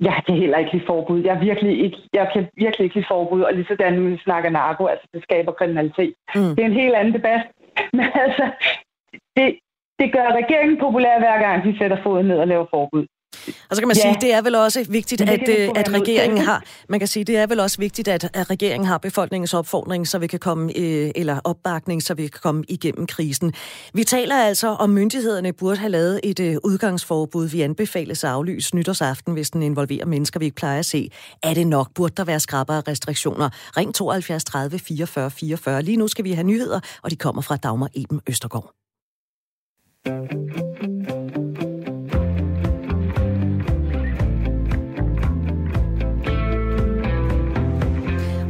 [0.00, 1.20] Jeg kan heller ikke lide forbud.
[1.24, 4.86] Jeg, virkelig ikke, jeg kan virkelig ikke lide forbud, og lige sådan, vi snakker narko,
[4.86, 6.14] altså det skaber kriminalitet.
[6.34, 6.52] Mm.
[6.54, 7.42] Det er en helt anden debat.
[7.96, 8.50] Men altså,
[9.36, 9.58] det,
[9.98, 13.06] det gør regeringen populær hver gang, de sætter foden ned og laver forbud.
[13.70, 14.02] Og så kan man ja.
[14.02, 17.24] sige, det er vel også vigtigt, at, det, øh, at regeringen har, man kan sige,
[17.24, 20.78] det er vel også vigtigt, at, at regeringen har befolkningens opfordring, så vi kan komme,
[20.78, 23.52] øh, eller opbakning, så vi kan komme igennem krisen.
[23.94, 27.48] Vi taler altså om, myndighederne burde have lavet et øh, udgangsforbud.
[27.48, 31.10] Vi anbefales at aflyse nytårsaften, hvis den involverer mennesker, vi ikke plejer at se.
[31.42, 31.94] Er det nok?
[31.94, 33.50] Burde der være skrappere restriktioner?
[33.76, 35.82] Ring 72 30 44 44.
[35.82, 38.74] Lige nu skal vi have nyheder, og de kommer fra Dagmar Eben Østergaard.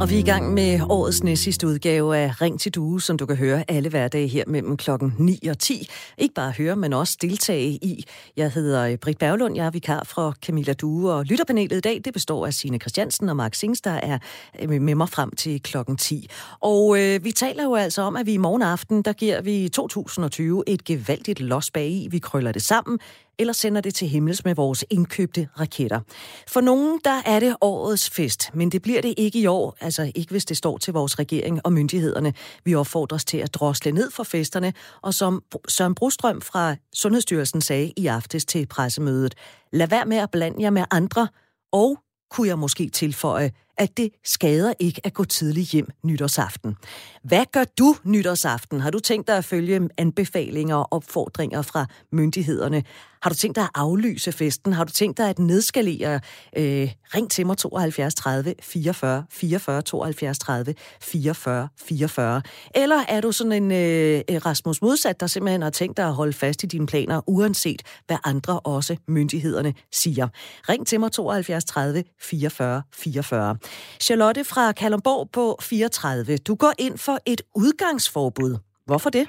[0.05, 3.25] Og vi er i gang med årets næstsidste udgave af Ring til Due, som du
[3.25, 5.89] kan høre alle hverdage her mellem klokken 9 og 10.
[6.17, 8.05] Ikke bare høre, men også deltage i.
[8.37, 12.13] Jeg hedder Britt Berglund, jeg er vikar fra Camilla Due, og lytterpanelet i dag, det
[12.13, 14.17] består af Signe Christiansen og Mark Sings, der er
[14.61, 16.29] øh, med mig frem til klokken 10.
[16.59, 19.69] Og øh, vi taler jo altså om, at vi i morgen aften, der giver vi
[19.69, 22.07] 2020 et gevaldigt los bag i.
[22.11, 22.99] Vi krøller det sammen,
[23.39, 25.99] eller sender det til himmels med vores indkøbte raketter.
[26.47, 29.94] For nogen, der er det årets fest, men det bliver det ikke i år, altså
[29.99, 32.33] Altså ikke hvis det står til vores regering og myndighederne.
[32.63, 37.93] Vi opfordres til at drosle ned for festerne, og som Søren Brostrøm fra Sundhedsstyrelsen sagde
[37.97, 39.35] i aftes til pressemødet,
[39.73, 41.27] lad være med at blande jer med andre,
[41.71, 41.99] og
[42.31, 46.75] kunne jeg måske tilføje, at det skader ikke at gå tidligt hjem nytårsaften.
[47.23, 48.79] Hvad gør du nytårsaften?
[48.79, 52.83] Har du tænkt dig at følge anbefalinger og opfordringer fra myndighederne?
[53.25, 54.73] Har du tænkt dig at aflyse festen?
[54.73, 56.19] Har du tænkt dig at nedskalere?
[56.57, 62.41] Øh, ring til mig 72 30 44 44 72 30 44 44.
[62.75, 66.13] Eller er du sådan en øh, øh Rasmus modsat, der simpelthen har tænkt dig at
[66.13, 70.27] holde fast i dine planer, uanset hvad andre også myndighederne siger?
[70.69, 73.57] Ring til mig 72 30 44 44.
[73.99, 76.37] Charlotte fra Kalundborg på 34.
[76.37, 78.57] Du går ind for et udgangsforbud.
[78.85, 79.27] Hvorfor det?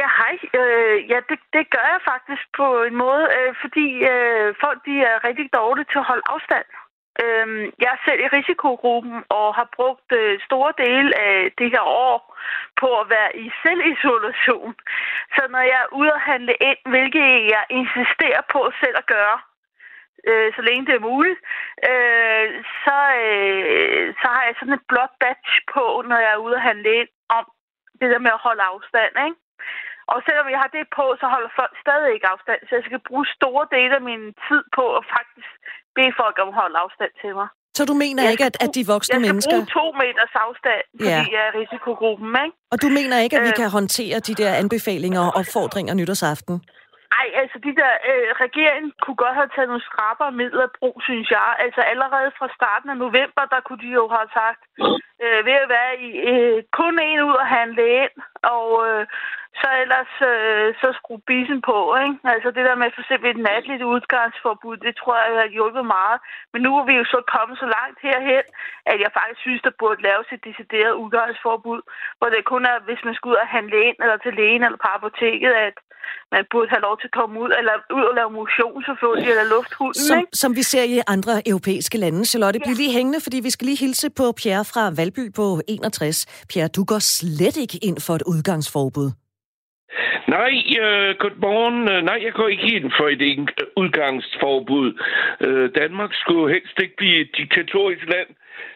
[0.00, 0.34] Ja, hej.
[0.60, 4.94] Øh, ja, det, det gør jeg faktisk på en måde, øh, fordi øh, folk de
[5.10, 6.66] er rigtig dårlige til at holde afstand.
[7.24, 7.48] Øh,
[7.82, 12.18] jeg er selv i risikogruppen og har brugt øh, store dele af det her år
[12.80, 14.74] på at være i selvisolation.
[15.34, 19.38] Så når jeg er ude og handle ind, hvilket jeg insisterer på selv at gøre,
[20.28, 21.40] øh, så længe det er muligt,
[21.90, 22.46] øh,
[22.84, 26.66] så, øh, så har jeg sådan et blåt badge på, når jeg er ude og
[26.70, 27.44] handle ind om
[28.00, 29.38] det der med at holde afstand, ikke?
[30.12, 33.00] Og selvom jeg har det på, så holder folk stadig ikke afstand, så jeg skal
[33.08, 35.50] bruge store dele af min tid på at faktisk
[35.96, 37.48] bede folk om at holde afstand til mig.
[37.78, 39.54] Så du mener ikke, at, at de voksne mennesker...
[39.56, 41.36] Jeg skal bruge to meters afstand, fordi ja.
[41.36, 42.56] jeg er risikogruppen, ikke?
[42.72, 43.60] Og du mener ikke, at vi øh.
[43.60, 46.54] kan håndtere de der anbefalinger og opfordringer nytårsaften?
[47.20, 50.96] Ej, altså de der, øh, regeringen kunne godt have taget nogle skrabere midler i brug,
[51.08, 51.48] synes jeg.
[51.64, 54.60] Altså allerede fra starten af november, der kunne de jo have sagt,
[55.24, 58.14] øh, ved at være i øh, kun en ud og handle ind,
[58.54, 59.06] og øh,
[59.60, 62.16] så ellers øh, så skrue bisen på, ikke?
[62.34, 66.18] Altså det der med for eksempel et natligt udgangsforbud, det tror jeg har hjulpet meget.
[66.52, 68.46] Men nu er vi jo så kommet så langt herhen,
[68.92, 71.80] at jeg faktisk synes, der burde laves et decideret udgangsforbud,
[72.18, 74.80] hvor det kun er, hvis man skal ud og handle ind, eller til lægen, eller
[74.84, 75.76] på apoteket, at
[76.34, 79.48] man burde have lov til at komme ud, eller ud og lave motion selvfølgelig, eller
[79.56, 80.30] lufthunden, som, ikke?
[80.42, 82.20] Som vi ser i andre europæiske lande.
[82.24, 82.64] Charlotte, ja.
[82.66, 86.26] bliv lige hængende, fordi vi skal lige hilse på Pierre fra Valby på 61.
[86.50, 89.10] Pierre, du går slet ikke ind for et udgangsforbud.
[90.28, 91.88] Nej, øh, godmorgen.
[91.92, 94.88] Øh, nej, jeg går ikke ind for et udgangsforbud.
[95.46, 98.28] Øh, Danmark skulle helst ikke blive et diktatorisk land,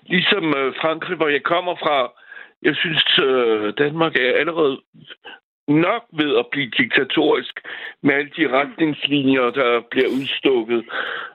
[0.07, 2.13] ligesom øh, Frankrig, hvor jeg kommer fra.
[2.63, 4.81] Jeg synes, øh, Danmark er allerede
[5.69, 7.61] nok ved at blive diktatorisk
[8.03, 10.85] med alle de retningslinjer, der bliver udstukket.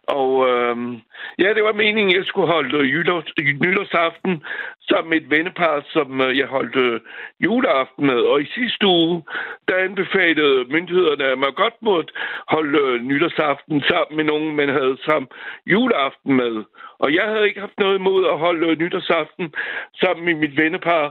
[0.07, 1.01] Og øhm,
[1.39, 4.43] ja, det var meningen, at jeg skulle holde øh, nytårsaften
[4.89, 6.99] sammen med et vennepar, som øh, jeg holdt øh,
[7.39, 8.19] juleaften med.
[8.19, 9.23] Og i sidste uge,
[9.67, 12.13] der anbefalede myndighederne, at man godt måtte
[12.47, 15.29] holde nytårsaften sammen med nogen, man havde sammen
[15.65, 16.63] juleaften med.
[16.99, 19.53] Og jeg havde ikke haft noget imod at holde nytårsaften
[20.01, 21.05] sammen med mit vennepar,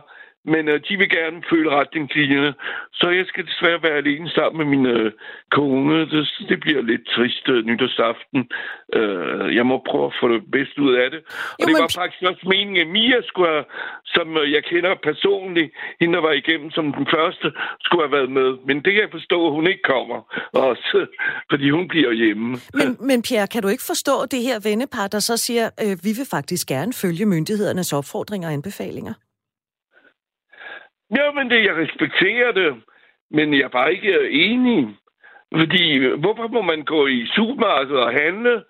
[0.53, 2.55] men øh, de vil gerne følge retningslinjerne,
[2.93, 5.13] så jeg skal desværre være alene sammen med min øh,
[5.51, 6.01] kone.
[6.13, 8.41] Det, det bliver lidt trist øh, nytårsaften.
[8.99, 11.21] Øh, jeg må prøve at få det bedste ud af det.
[11.59, 12.01] Og jo, det var men...
[12.03, 13.65] faktisk også meningen, at Mia skulle have,
[14.15, 17.47] som øh, jeg kender personligt, hende der var igennem som den første,
[17.85, 18.49] skulle have været med.
[18.67, 20.19] Men det kan jeg forstå, at hun ikke kommer,
[20.71, 21.07] også,
[21.51, 22.49] fordi hun bliver hjemme.
[22.81, 26.13] Men, men Pierre, kan du ikke forstå det her vennepar, der så siger, øh, vi
[26.19, 29.15] vil faktisk gerne følge myndighedernes opfordringer og anbefalinger?
[31.11, 32.83] Jo, men det, jeg respekterer det,
[33.31, 34.97] men jeg er bare ikke enig.
[35.57, 38.65] Fordi, hvorfor må man gå i supermarkedet og handle,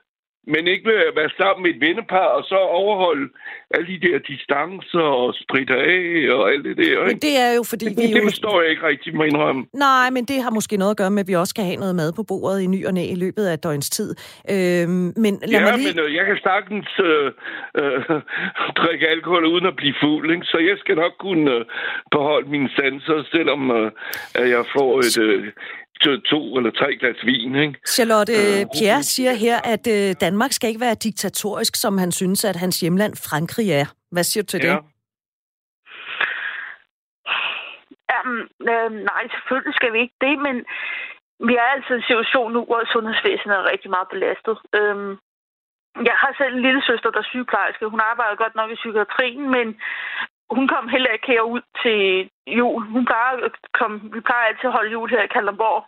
[0.52, 3.26] men ikke vil være sammen med et vennepar, og så overholde
[3.74, 6.04] alle de der distancer og spritte af
[6.36, 7.00] og alt det der.
[7.00, 7.20] Men Ikke?
[7.28, 8.28] det er jo, fordi Det, vi det jo...
[8.30, 9.66] forstår jeg ikke rigtig, må indrømme.
[9.72, 11.94] Nej, men det har måske noget at gøre med, at vi også skal have noget
[11.94, 14.10] mad på bordet i ny og næ i løbet af døgns tid.
[14.50, 15.94] Øhm, men lad Ja, mig lige...
[15.94, 17.26] men øh, jeg kan sagtens øh,
[17.80, 18.00] øh,
[18.80, 20.46] drikke alkohol uden at blive fuld, ikke?
[20.46, 21.64] så jeg skal nok kunne øh,
[22.10, 23.90] beholde mine sanser, selvom øh,
[24.34, 25.44] at jeg får et, øh,
[26.04, 27.54] to, to eller tre glas vin.
[27.54, 27.74] Ikke?
[27.86, 28.32] Charlotte
[28.74, 32.80] Pierre siger her, at øh, Danmark skal ikke være diktatorisk, som han synes, at hans
[32.80, 33.86] hjemland Frankrig er.
[34.12, 34.68] Hvad siger du til det?
[34.68, 34.78] Ja.
[38.12, 38.38] Jamen,
[38.72, 40.56] øh, nej, selvfølgelig skal vi ikke det, men
[41.48, 44.56] vi er altså i en situation nu, hvor sundhedsvæsenet er rigtig meget belastet.
[44.78, 45.12] Øhm,
[46.08, 47.92] jeg har selv en lille søster, der er sygeplejerske.
[47.94, 49.66] Hun arbejder godt nok i psykiatrien, men
[50.50, 52.82] hun kom heller ikke herud til jul.
[52.94, 55.82] Hun plejer kom, vi plejer altid at holde jul her i Kalderborg.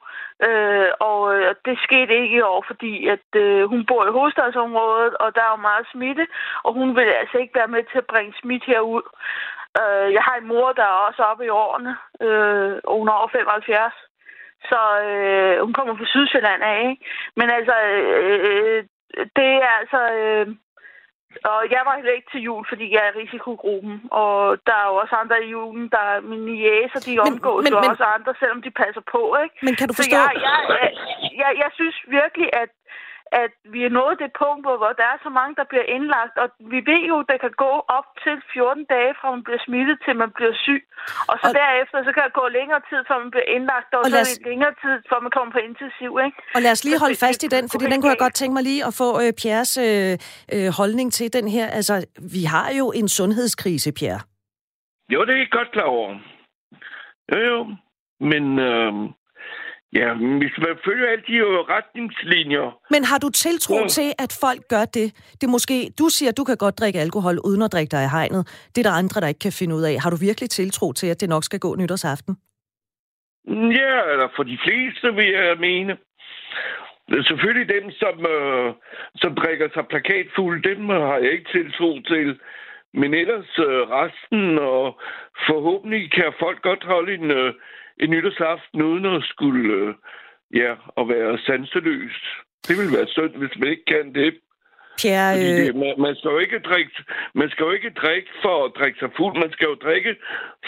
[0.48, 5.14] Øh, og øh, det skete ikke i år, fordi at øh, hun bor i hovedstadsområdet,
[5.14, 6.26] og der er jo meget smitte,
[6.64, 9.06] og hun vil altså ikke være med til at bringe smitte herud.
[9.80, 13.12] Øh, jeg har en mor, der er også oppe i årene, øh, og hun er
[13.12, 13.94] over 75.
[14.70, 17.04] Så øh, hun kommer fra Sydsjælland af, ikke?
[17.36, 18.84] Men altså, øh, øh, øh
[19.36, 20.00] det er altså...
[20.12, 20.46] Øh,
[21.52, 23.96] og jeg var heller ikke til jul, fordi jeg er i risikogruppen.
[24.10, 24.36] Og
[24.66, 27.80] der er jo også andre i julen, der er mine jæser, de omgås men- jo
[27.80, 29.56] men- også andre, selvom de passer på, ikke?
[29.66, 30.16] Men kan du Så forstå...
[30.16, 30.90] jeg, jeg, jeg,
[31.42, 32.70] jeg, jeg synes virkelig, at,
[33.42, 36.34] at vi er nået det punkt, hvor, der er så mange, der bliver indlagt.
[36.42, 39.62] Og vi ved jo, at det kan gå op til 14 dage, fra man bliver
[39.66, 40.82] smittet, til man bliver syg.
[41.30, 44.00] Og så Og- derefter, så kan det gå længere tid, før man bliver indlagt, og,
[44.04, 46.36] Og så os- længere tid, før man kommer på intensiv, ikke?
[46.56, 48.54] Og lad os lige holde fast i den, det fordi den kunne jeg godt tænke
[48.58, 50.12] mig lige at få øh, Pierres øh,
[50.54, 51.66] øh, holdning til den her.
[51.78, 51.94] Altså,
[52.36, 54.20] vi har jo en sundhedskrise, Pierre.
[55.12, 56.10] Jo, det er jeg godt klar over.
[57.32, 57.58] Jo, jo.
[58.20, 58.92] Men øh,
[59.92, 61.38] ja, hvis man følger alle de
[61.74, 63.88] retningslinjer, Men har du tiltro Ja.
[63.88, 65.06] til, at folk gør det?
[65.40, 68.02] Det er måske, du siger, at du kan godt drikke alkohol uden at drikke dig
[68.04, 68.42] i hegnet.
[68.74, 69.94] Det er der andre, der ikke kan finde ud af.
[70.02, 72.36] Har du virkelig tiltro til, at det nok skal gå nytårsaften?
[73.80, 75.96] ja, eller for de fleste vil jeg mene.
[77.28, 78.74] Selvfølgelig dem, som, øh,
[79.16, 82.38] som drikker sig plakatfuld, dem har jeg ikke tiltro til.
[82.94, 85.00] Men ellers øh, resten, og
[85.48, 87.54] forhåbentlig kan folk godt holde en, øh,
[88.00, 89.94] en nytårsaften uden at skulle, øh,
[90.54, 92.16] ja, at være sanseløs.
[92.68, 94.34] Det vil være synd, hvis man ikke kan det.
[95.02, 96.90] Pierre, Fordi øh, det, man, man, skal jo ikke drikke,
[97.34, 99.34] man skal jo ikke drikke for at drikke sig fuld.
[99.44, 100.10] Man skal jo drikke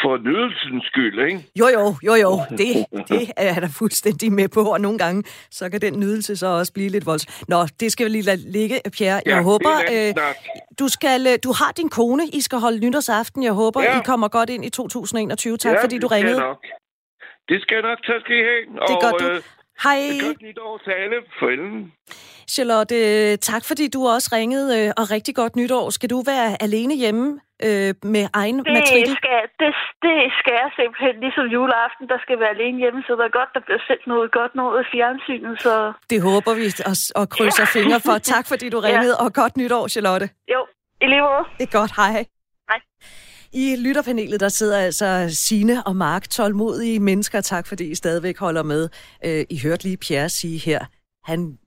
[0.03, 1.39] for nydelsens skyld, ikke?
[1.61, 2.71] jo jo, jo jo, det,
[3.11, 6.47] det er jeg da fuldstændig med på, og nogle gange, så kan den nydelse så
[6.47, 7.45] også blive lidt voldsom.
[7.49, 9.21] Nå, det skal vi lige lade ligge, Pierre.
[9.27, 10.35] Jeg Ja, håber, er en anden øh,
[10.79, 13.43] du, skal, øh, du har din kone, I skal holde nytårsaften.
[13.43, 13.99] Jeg håber, Ja.
[13.99, 15.57] I kommer godt ind i 2021.
[15.57, 16.39] Tak, ja, fordi du jeg ringede.
[16.39, 16.65] Nok.
[17.51, 17.99] Det skal jeg nok.
[18.09, 18.63] Tak skal I have.
[18.89, 19.27] Det og, gør du.
[19.35, 19.43] Øh,
[19.85, 19.99] Hej.
[20.27, 21.17] godt nytår til alle.
[21.39, 21.93] Farvel.
[22.55, 25.91] Charlotte, øh, tak fordi du også ringede, øh, og rigtig godt nytår.
[25.91, 27.27] Skal du være alene hjemme
[27.67, 29.15] øh, med egen Det matrikel?
[29.23, 29.73] skal, det,
[30.07, 33.51] det skal jeg simpelthen, ligesom juleaften, der skal være alene hjemme, så det er godt,
[33.57, 35.75] der bliver sendt noget godt noget i fjernsynet, så
[36.13, 38.17] Det håber vi og, og krydser fingre for.
[38.35, 40.27] Tak fordi du ringede, og godt nytår, Charlotte.
[40.55, 40.61] jo,
[41.05, 41.45] i lige måde.
[41.59, 42.13] Det er godt, hej.
[42.71, 42.81] Hej.
[43.53, 47.41] I lytterpanelet, der sidder altså Sine og Mark, tålmodige mennesker.
[47.41, 48.89] Tak, fordi I stadigvæk holder med.
[49.25, 50.85] Øh, I hørte lige Pierre sige her,
[51.31, 51.59] han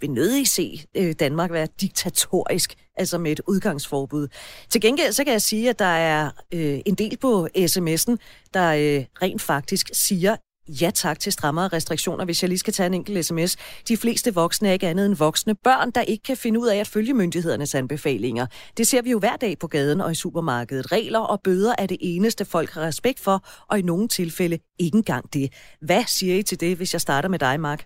[0.00, 4.28] vil nødig se øh, Danmark være diktatorisk, altså med et udgangsforbud.
[4.68, 8.16] Til gengæld så kan jeg sige, at der er øh, en del på sms'en,
[8.54, 10.36] der øh, rent faktisk siger,
[10.68, 13.56] ja tak til strammere restriktioner, hvis jeg lige skal tage en enkelt sms.
[13.88, 16.76] De fleste voksne er ikke andet end voksne børn, der ikke kan finde ud af
[16.76, 18.46] at følge myndighedernes anbefalinger.
[18.76, 20.92] Det ser vi jo hver dag på gaden og i supermarkedet.
[20.92, 24.96] Regler og bøder er det eneste, folk har respekt for, og i nogle tilfælde ikke
[24.96, 25.52] engang det.
[25.80, 27.84] Hvad siger I til det, hvis jeg starter med dig, Mark?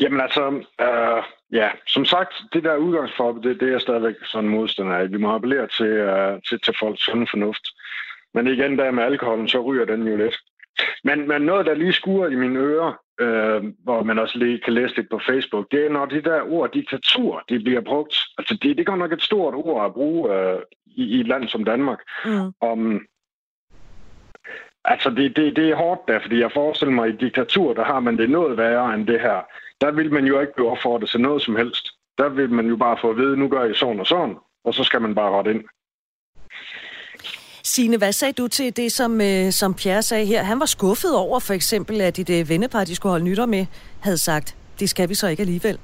[0.00, 4.50] Jamen altså, øh, ja, som sagt, det der udgangsforbud, det, det er jeg stadigvæk sådan
[4.50, 5.10] modstander af.
[5.10, 7.66] Vi må appellere til, øh, til, til folks sunde fornuft.
[8.34, 10.36] Men igen, der med alkoholen, så ryger den jo lidt.
[11.04, 14.72] Men, men noget, der lige skuer i mine ører, øh, hvor man også lige kan
[14.72, 18.16] læse det på Facebook, det er, når de der ord diktatur, de bliver brugt.
[18.38, 21.28] Altså, det, det er godt nok et stort ord at bruge øh, i, i et
[21.28, 21.98] land som Danmark.
[22.24, 22.52] Mm.
[22.60, 23.06] Om,
[24.84, 27.84] altså, det, det, det er hårdt der, fordi jeg forestiller mig, at i diktatur, der
[27.84, 29.40] har man det noget værre end det her.
[29.80, 31.88] Der vil man jo ikke blive opfordret til noget som helst.
[32.18, 34.74] Der vil man jo bare få at vide, nu gør I sådan og sådan, og
[34.74, 35.64] så skal man bare rette ind.
[37.72, 40.42] Signe, hvad sagde du til det, som, øh, som Pierre sagde her?
[40.42, 43.64] Han var skuffet over for eksempel, at dit øh, vennepar, de skulle holde nytår med,
[44.06, 44.48] havde sagt,
[44.80, 45.78] det skal vi så ikke alligevel.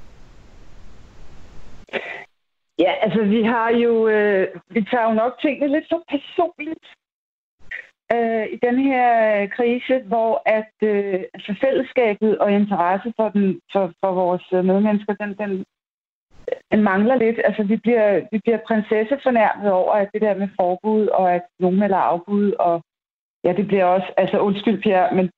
[2.79, 6.87] Ja, altså vi har jo, øh, vi tager jo nok tingene lidt for personligt
[8.15, 9.07] øh, i den her
[9.57, 15.15] krise, hvor at øh, altså fællesskabet og interesse for, den, for, for vores øh, medmennesker,
[15.23, 15.65] den den
[16.73, 17.41] Øh, mangler lidt.
[17.45, 21.79] Altså, vi bliver, vi bliver prinsessefornærmet over at det der med forbud, og at nogen
[21.79, 22.83] melder afbud, og
[23.45, 25.31] ja, det bliver også, altså undskyld Pierre, men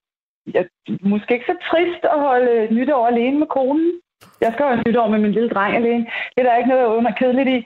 [0.55, 0.69] jeg,
[1.01, 4.01] måske ikke så trist at holde nytår alene med konen.
[4.41, 6.07] Jeg skal holde nytår med min lille dreng alene.
[6.35, 7.59] Det er der ikke noget under kedeligt i.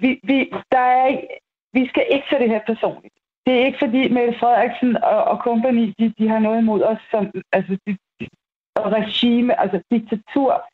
[0.00, 1.20] Vi, vi, der er,
[1.72, 3.14] vi skal ikke tage det her personligt.
[3.46, 6.98] Det er ikke fordi Mette Frederiksen og, og company, de, de har noget imod os
[7.10, 7.96] som altså, de,
[8.76, 10.64] og regime, altså diktatur.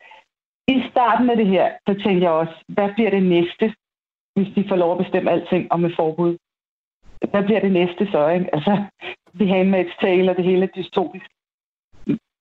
[0.68, 3.74] I starten af det her, så tænkte jeg også, hvad bliver det næste,
[4.34, 6.36] hvis de får lov at bestemme alting om et forbud?
[7.30, 8.54] Hvad bliver det næste så, ikke?
[8.54, 8.84] Altså,
[9.34, 11.26] The Handmaid's Tale og det hele er dystopisk.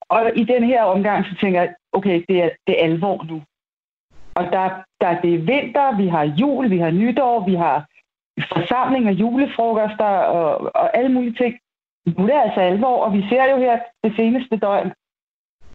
[0.10, 3.42] Og i den her omgang, så tænker jeg, okay, det er, det er alvor nu.
[4.36, 7.88] Og der, der det er vinter, vi har jul, vi har nytår, vi har
[8.54, 11.60] forsamlinger, julefrokoster og, og alle mulige ting.
[12.06, 14.94] Nu er det altså alvor, og vi ser jo her det seneste døgn,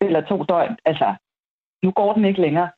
[0.00, 1.14] eller to døgn, altså,
[1.82, 2.68] nu går den ikke længere.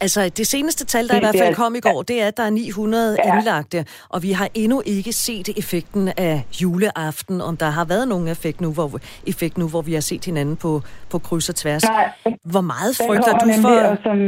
[0.00, 2.36] Altså, det seneste tal, der det, i hvert fald kom i går, det er, at
[2.36, 3.36] der er 900 ja.
[3.36, 8.28] indlagte, og vi har endnu ikke set effekten af juleaften, om der har været nogen
[8.28, 8.88] effekt nu, hvor,
[9.26, 10.80] effekt nu, hvor vi har set hinanden på,
[11.12, 11.84] på kryds og tværs.
[11.84, 12.10] Nej,
[12.52, 14.18] hvor meget frygter du for som,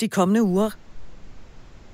[0.00, 0.70] de kommende uger?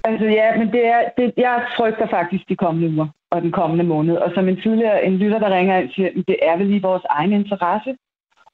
[0.04, 3.84] Altså ja, men det er, det, jeg frygter faktisk de kommende uger og den kommende
[3.84, 4.16] måned.
[4.16, 7.04] Og som en tidligere en lytter, der ringer ind, siger, det er vel i vores
[7.10, 7.96] egen interesse.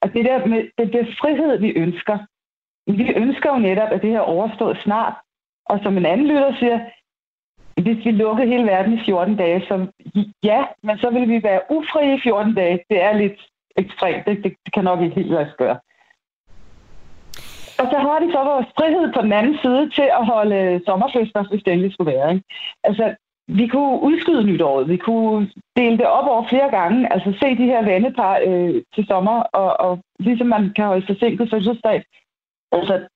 [0.02, 2.18] Og det der med det, det frihed, vi ønsker,
[2.86, 5.14] vi ønsker jo netop, at det her overstået snart.
[5.66, 6.80] Og som en anden lytter siger,
[7.82, 9.86] hvis vi lukkede hele verden i 14 dage, så
[10.42, 12.80] ja, men så ville vi være ufrie i 14 dage.
[12.90, 13.40] Det er lidt
[13.76, 14.26] ekstremt.
[14.26, 15.78] Det, det, det kan nok ikke helt lade sig gøre.
[17.80, 21.44] Og så har de så vores frihed på den anden side til at holde sommerfester,
[21.50, 22.34] hvis det endelig skulle være.
[22.34, 22.44] Ikke?
[22.84, 23.14] Altså,
[23.48, 24.88] vi kunne udskyde nytåret.
[24.88, 27.12] Vi kunne dele det op over flere gange.
[27.12, 31.50] Altså se de her vennepar øh, til sommer, og, og ligesom man kan holde forsinket
[31.50, 32.04] fødselsdag,
[32.72, 33.08] Altså,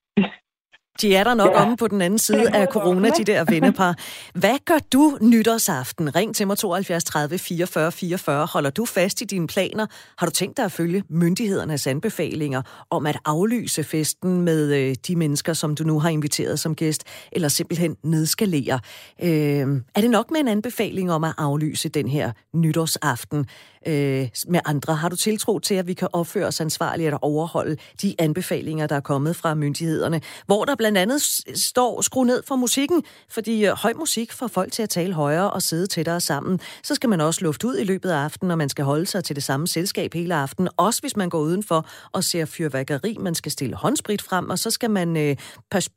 [1.01, 1.61] de er der nok ja.
[1.61, 3.95] omme på den anden side af corona, de der vennepar.
[4.33, 6.15] Hvad gør du nytårsaften?
[6.15, 8.45] Ring til mig 72 30 44 44.
[8.45, 9.85] Holder du fast i dine planer?
[10.17, 15.15] Har du tænkt dig at følge myndighedernes anbefalinger om at aflyse festen med øh, de
[15.15, 18.79] mennesker, som du nu har inviteret som gæst, eller simpelthen nedskalere?
[19.23, 23.45] Øh, er det nok med en anbefaling om at aflyse den her nytårsaften?
[23.87, 24.95] øh, med andre?
[24.95, 28.95] Har du tiltro til, at vi kan opføre os ansvarligt og overholde de anbefalinger, der
[28.95, 30.21] er kommet fra myndighederne?
[30.45, 31.21] Hvor der blandt andet
[31.55, 35.51] står, skru ned for musikken, fordi øh, høj musik får folk til at tale højere
[35.51, 36.59] og sidde tættere sammen.
[36.83, 39.23] Så skal man også lufte ud i løbet af aftenen, og man skal holde sig
[39.23, 40.69] til det samme selskab hele aftenen.
[40.77, 44.71] Også hvis man går udenfor og ser fyrværkeri, man skal stille håndsprit frem, og så
[44.71, 45.35] skal man øh,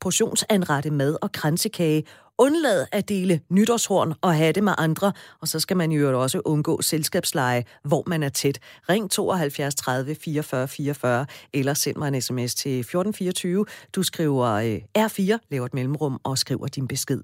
[0.00, 2.04] portionsanrette mad og kransekage
[2.40, 6.40] undlad at dele nytårshorn og have det med andre, og så skal man jo også
[6.44, 8.58] undgå selskabsleje, hvor man er tæt.
[8.88, 13.66] Ring 72 30 44 44, eller send mig en sms til 1424.
[13.94, 17.20] Du skriver øh, R4, laver et mellemrum og skriver din besked.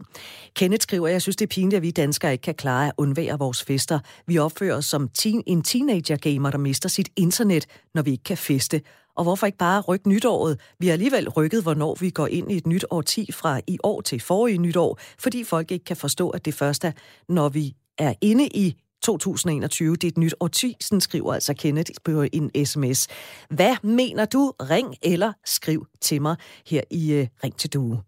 [0.54, 3.38] Kenneth skriver, jeg synes det er pinligt, at vi danskere ikke kan klare at undvære
[3.38, 3.98] vores fester.
[4.26, 8.36] Vi opfører os som teen, en teenager-gamer, der mister sit internet, når vi ikke kan
[8.36, 8.80] feste.
[9.16, 10.60] Og hvorfor ikke bare rykke nytåret?
[10.78, 14.00] Vi har alligevel rykket, hvornår vi går ind i et nyt årti fra i år
[14.00, 16.94] til forrige nytår, fordi folk ikke kan forstå, at det første,
[17.28, 19.96] når vi er inde i 2021.
[19.96, 23.08] Det er et nyt årti, sådan skriver altså Kenneth på en sms.
[23.50, 24.52] Hvad mener du?
[24.60, 26.36] Ring eller skriv til mig
[26.66, 28.02] her i uh, Ring til Due.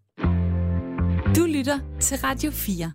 [1.37, 2.93] Du lytter til Radio 4.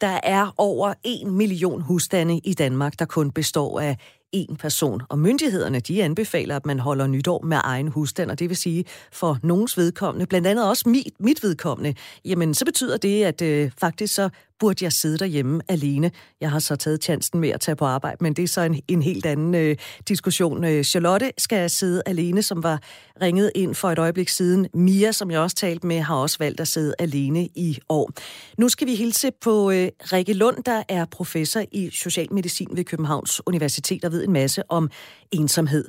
[0.00, 3.96] Der er over en million husstande i Danmark, der kun består af
[4.34, 5.02] en person.
[5.08, 8.84] Og myndighederne, de anbefaler, at man holder nytår med egen husstand, og det vil sige
[9.12, 13.70] for nogens vedkommende, blandt andet også mit, mit vedkommende, jamen så betyder det, at øh,
[13.78, 14.28] faktisk så
[14.58, 16.10] burde jeg sidde derhjemme alene.
[16.40, 18.80] Jeg har så taget chancen med at tage på arbejde, men det er så en,
[18.88, 19.76] en helt anden øh,
[20.08, 20.64] diskussion.
[20.64, 22.80] Øh, Charlotte skal sidde alene, som var
[23.22, 24.68] ringet ind for et øjeblik siden.
[24.74, 28.10] Mia, som jeg også talte med, har også valgt at sidde alene i år.
[28.58, 33.46] Nu skal vi hilse på øh, Rikke Lund, der er professor i socialmedicin ved Københavns
[33.46, 34.90] Universitet og ved en masse om
[35.32, 35.88] ensomhed.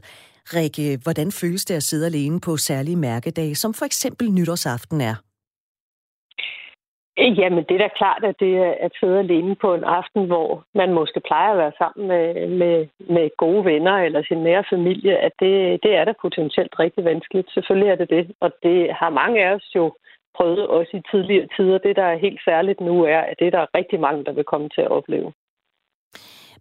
[0.54, 5.16] Rikke, hvordan føles det at sidde alene på særlige mærkedage, som for eksempel nytårsaften er?
[7.18, 10.64] Jamen, det er da klart, at det er at sidde alene på en aften, hvor
[10.74, 15.18] man måske plejer at være sammen med, med, med gode venner eller sin nære familie,
[15.18, 17.52] at det, det er da potentielt rigtig vanskeligt.
[17.54, 19.94] Selvfølgelig er det det, og det har mange af os jo
[20.38, 21.78] prøvet også i tidligere tider.
[21.78, 24.44] Det, der er helt særligt nu, er, at det der er rigtig mange, der vil
[24.44, 25.34] komme til at opleve.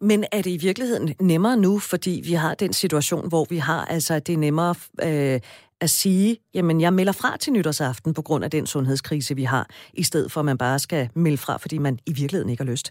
[0.01, 3.85] Men er det i virkeligheden nemmere nu, fordi vi har den situation, hvor vi har,
[3.85, 4.75] altså det er nemmere
[5.09, 5.41] øh,
[5.81, 9.67] at sige, jamen jeg melder fra til nytårsaften på grund af den sundhedskrise, vi har,
[9.95, 12.71] i stedet for at man bare skal melde fra, fordi man i virkeligheden ikke har
[12.71, 12.87] lyst?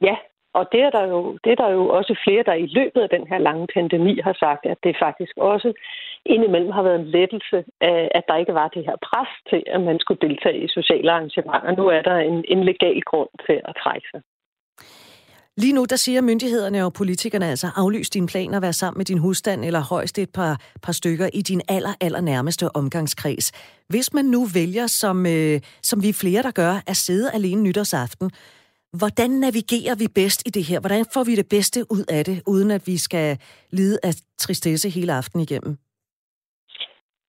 [0.00, 0.16] Ja,
[0.58, 3.08] og det er, der jo, det er der jo også flere, der i løbet af
[3.08, 5.72] den her lange pandemi har sagt, at det faktisk også
[6.34, 9.80] indimellem har været en lettelse, af, at der ikke var det her pres til, at
[9.80, 11.76] man skulle deltage i sociale arrangementer.
[11.76, 14.20] Nu er der en, en legal grund til at trække sig.
[15.58, 19.18] Lige nu, der siger myndighederne og politikerne altså, aflys dine planer, være sammen med din
[19.18, 23.52] husstand eller højst et par, par stykker i din aller, aller nærmeste omgangskreds.
[23.88, 28.30] Hvis man nu vælger, som, øh, som vi flere, der gør, at sidde alene nytårsaften,
[28.92, 30.80] hvordan navigerer vi bedst i det her?
[30.80, 33.38] Hvordan får vi det bedste ud af det, uden at vi skal
[33.70, 35.78] lide af tristesse hele aften igennem?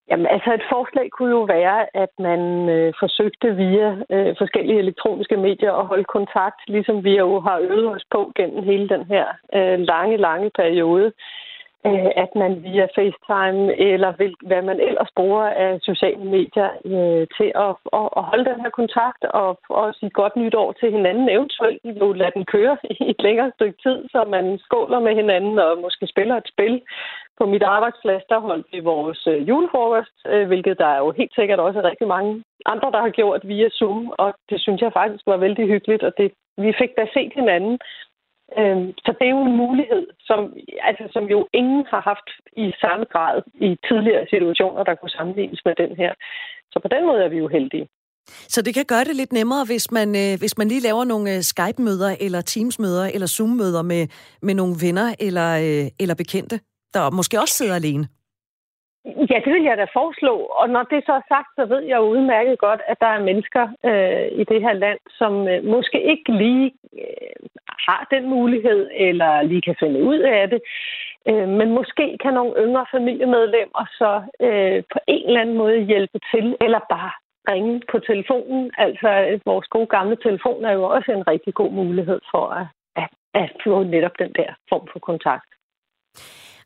[0.10, 5.38] Jamen, altså et forslag kunne jo være, at man øh, forsøgte via øh, forskellige elektroniske
[5.38, 9.26] medier at holde kontakt, ligesom vi jo har øvet os på gennem hele den her
[9.56, 11.12] øh, lange, lange periode.
[11.86, 17.28] Øh, at man via FaceTime eller vil, hvad man ellers bruger af sociale medier øh,
[17.38, 21.30] til at, at, at holde den her kontakt og, og sige godt nytår til hinanden.
[21.30, 25.60] Eventuelt jo lade den køre i et længere stykke tid, så man skåler med hinanden
[25.60, 26.82] og måske spiller et spil.
[27.40, 31.34] På mit arbejdsplads, der holdt vi vores øh, julefrokost, øh, hvilket der er jo helt
[31.36, 35.24] sikkert også rigtig mange andre, der har gjort via Zoom, og det synes jeg faktisk
[35.28, 37.80] var vældig hyggeligt, og det, vi fik da set hinanden,
[38.60, 40.40] øhm, så det er jo en mulighed, som,
[40.90, 42.30] altså, som jo ingen har haft
[42.66, 46.14] i samme grad i tidligere situationer, der kunne sammenlignes med den her.
[46.72, 47.88] Så på den måde er vi jo heldige.
[48.28, 51.36] Så det kan gøre det lidt nemmere, hvis man, øh, hvis man lige laver nogle
[51.36, 54.08] øh, Skype-møder, eller Teams-møder, eller Zoom-møder med,
[54.42, 56.60] med nogle venner eller, øh, eller bekendte,
[56.94, 58.08] der måske også sidder alene.
[59.32, 60.36] Ja, det vil jeg da foreslå.
[60.62, 63.64] Og når det så er sagt, så ved jeg udmærket godt, at der er mennesker
[63.90, 67.40] øh, i det her land, som øh, måske ikke lige øh,
[67.88, 70.62] har den mulighed, eller lige kan finde ud af det.
[71.30, 74.12] Øh, men måske kan nogle yngre familiemedlemmer så
[74.48, 77.12] øh, på en eller anden måde hjælpe til, eller bare
[77.52, 78.72] ringe på telefonen.
[78.78, 83.10] Altså, vores gode gamle telefon er jo også en rigtig god mulighed for at, at,
[83.34, 85.50] at få netop den der form for kontakt.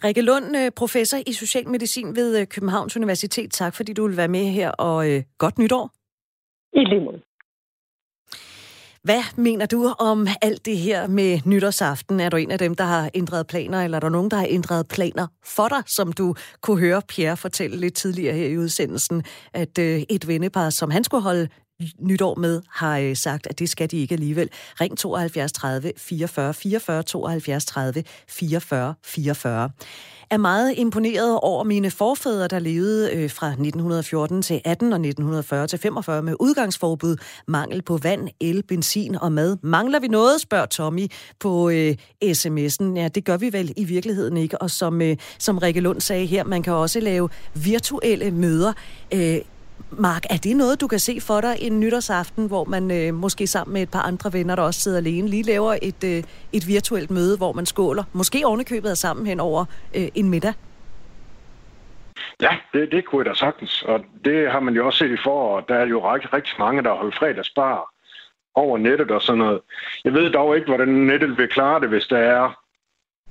[0.03, 3.51] Rikke Lund, øh, professor i socialmedicin ved øh, Københavns Universitet.
[3.51, 5.91] Tak, fordi du vil være med her, og øh, godt nytår.
[6.73, 7.21] I lige måde.
[9.03, 12.19] Hvad mener du om alt det her med nytårsaften?
[12.19, 14.47] Er du en af dem, der har ændret planer, eller er der nogen, der har
[14.49, 19.23] ændret planer for dig, som du kunne høre Pierre fortælle lidt tidligere her i udsendelsen,
[19.53, 21.47] at øh, et vennepar, som han skulle holde
[21.99, 24.49] nytår med, har øh, sagt, at det skal de ikke alligevel.
[24.81, 29.69] Ring 72 30 44 44 72 30 44 44
[30.31, 35.67] er meget imponeret over mine forfædre, der levede øh, fra 1914 til 18 og 1940
[35.67, 37.17] til 45 med udgangsforbud,
[37.47, 39.57] mangel på vand, el, benzin og mad.
[39.63, 41.07] Mangler vi noget, spørger Tommy
[41.39, 42.95] på øh, sms'en.
[42.95, 44.61] Ja, det gør vi vel i virkeligheden ikke.
[44.61, 48.73] Og som, øh, som Rikke Lund sagde her, man kan også lave virtuelle møder.
[49.13, 49.37] Øh,
[49.89, 53.47] Mark, er det noget, du kan se for dig en nytårsaften, hvor man øh, måske
[53.47, 56.23] sammen med et par andre venner, der også sidder alene, lige laver et, øh,
[56.53, 58.03] et virtuelt møde, hvor man skåler?
[58.13, 59.65] Måske ovenikøbet er sammen hen over
[59.95, 60.53] øh, en middag?
[62.41, 63.81] Ja, det, det kunne jeg da sagtens.
[63.81, 65.65] Og det har man jo også set i foråret.
[65.67, 67.91] Der er jo rigtig, rigtig mange, der har holdt fredagsbar
[68.55, 69.61] over nettet og sådan noget.
[70.03, 72.60] Jeg ved dog ikke, hvordan nettet vil klare det, hvis der er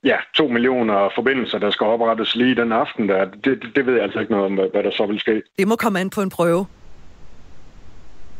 [0.05, 3.09] ja, to millioner forbindelser, der skal oprettes lige den aften.
[3.09, 3.25] Der.
[3.25, 5.43] Det, det, det ved jeg altså ikke noget om, hvad, hvad der så vil ske.
[5.59, 6.67] Det må komme an på en prøve.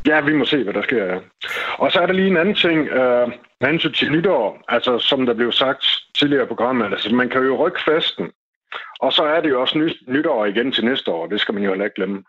[0.07, 1.17] Ja, vi må se, hvad der sker, ja.
[1.77, 3.31] Og så er der lige en anden ting, øh,
[3.61, 5.85] hensyn til nytår, altså som der blev sagt
[6.15, 8.31] tidligere i programmet, altså man kan jo rykke festen,
[8.99, 11.63] og så er det jo også ny, nytår igen til næste år, det skal man
[11.63, 12.23] jo heller ikke glemme.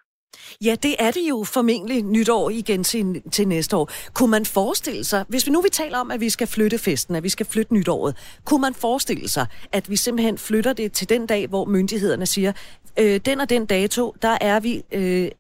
[0.64, 3.90] Ja, det er det jo formentlig nytår igen til, til næste år.
[4.14, 7.14] Kunne man forestille sig, hvis vi nu vi taler om, at vi skal flytte festen,
[7.14, 11.08] at vi skal flytte nytåret, kunne man forestille sig, at vi simpelthen flytter det til
[11.08, 12.52] den dag, hvor myndighederne siger,
[12.98, 15.30] øh, den og den dato, der er vi øh,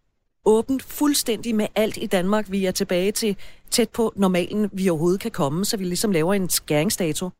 [0.44, 2.46] åbent fuldstændig med alt i Danmark.
[2.50, 3.36] Vi er tilbage til
[3.70, 7.30] tæt på normalen, vi overhovedet kan komme, så vi ligesom laver en skæringsdato.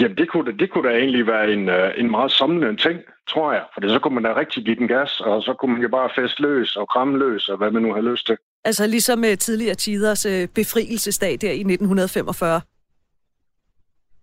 [0.00, 3.52] Jamen, det kunne, det kunne da egentlig være en, øh, en meget samlende ting, tror
[3.52, 3.64] jeg.
[3.74, 6.10] For så kunne man da rigtig give den gas, og så kunne man jo bare
[6.14, 8.36] feste løs og kramme løs, og hvad man nu har lyst til.
[8.64, 12.60] Altså ligesom med tidligere tiders øh, befrielsesdag der i 1945?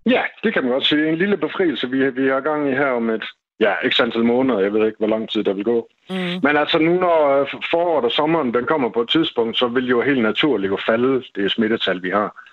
[0.05, 1.09] Ja, det kan man også sige.
[1.09, 3.23] En lille befrielse, vi, vi har gang i her om et
[3.59, 4.59] ja, ikke antal måneder.
[4.59, 5.87] Jeg ved ikke, hvor lang tid der vil gå.
[6.09, 6.15] Mm.
[6.43, 10.01] Men altså nu, når foråret og sommeren den kommer på et tidspunkt, så vil jo
[10.01, 12.45] helt naturligt jo falde det smittetal, vi har.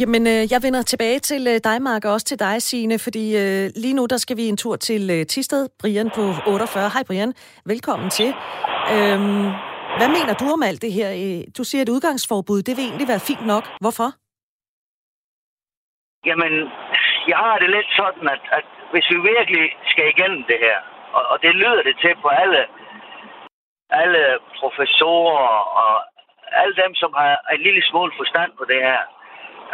[0.00, 3.24] Jamen, øh, jeg vender tilbage til øh, dig, Mark, og også til dig, Signe, fordi
[3.42, 5.62] øh, lige nu, der skal vi en tur til øh, Tisted.
[5.80, 6.90] Brian på 48.
[6.94, 7.32] Hej, Brian.
[7.72, 8.30] Velkommen til.
[8.94, 9.46] Øhm,
[9.98, 11.08] hvad mener du om alt det her?
[11.22, 13.64] Øh, du siger, at udgangsforbud, det vil egentlig være fint nok.
[13.84, 14.08] Hvorfor?
[16.28, 16.52] Jamen,
[17.30, 20.78] jeg har det lidt sådan, at, at hvis vi virkelig skal igennem det her,
[21.16, 22.62] og, og det lyder det til på alle,
[24.02, 24.22] alle
[24.58, 25.48] professorer
[25.82, 25.92] og
[26.60, 29.02] alle dem, som har en lille smule forstand på det her,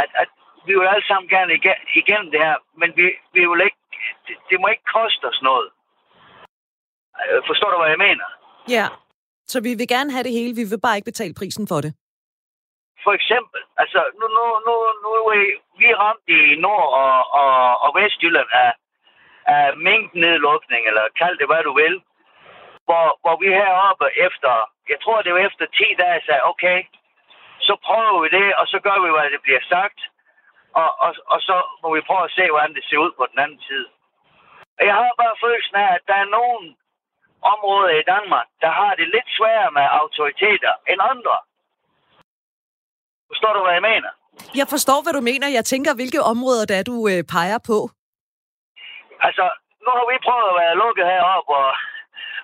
[0.03, 0.29] at, at
[0.67, 1.53] vi vil alle sammen gerne
[2.01, 3.79] igennem det her, men vi, vi vil ikke
[4.27, 5.69] det, det må ikke koste os noget.
[7.21, 8.27] Øh, Forstår du, hvad jeg mener?
[8.77, 8.87] Ja.
[9.53, 11.93] Så vi vil gerne have det hele, vi vil bare ikke betale prisen for det.
[13.05, 14.75] For eksempel, altså nu, nu, nu,
[15.05, 15.45] nu er
[15.81, 18.73] vi ramt i Nord- og, og, og Vestjylland af,
[19.57, 21.95] af mængdenedlukning, eller kald det hvad du vil,
[22.87, 24.53] hvor, hvor vi heroppe efter,
[24.93, 26.79] jeg tror det var efter 10 dage, sagde, okay,
[27.69, 30.01] så prøver vi det, og så gør vi, hvad det bliver sagt,
[30.83, 33.39] og, og, og så må vi prøve at se, hvordan det ser ud på den
[33.45, 33.89] anden side.
[34.79, 36.63] Og jeg har bare følelsen af, at der er nogle
[37.53, 41.37] områder i Danmark, der har det lidt sværere med autoriteter end andre.
[43.31, 44.11] Forstår du, hvad jeg mener?
[44.61, 45.57] Jeg forstår, hvad du mener.
[45.59, 47.79] Jeg tænker, hvilke områder det er, du øh, peger på.
[49.27, 49.45] Altså,
[49.85, 51.69] nu har vi prøvet at være lukket heroppe, hvor,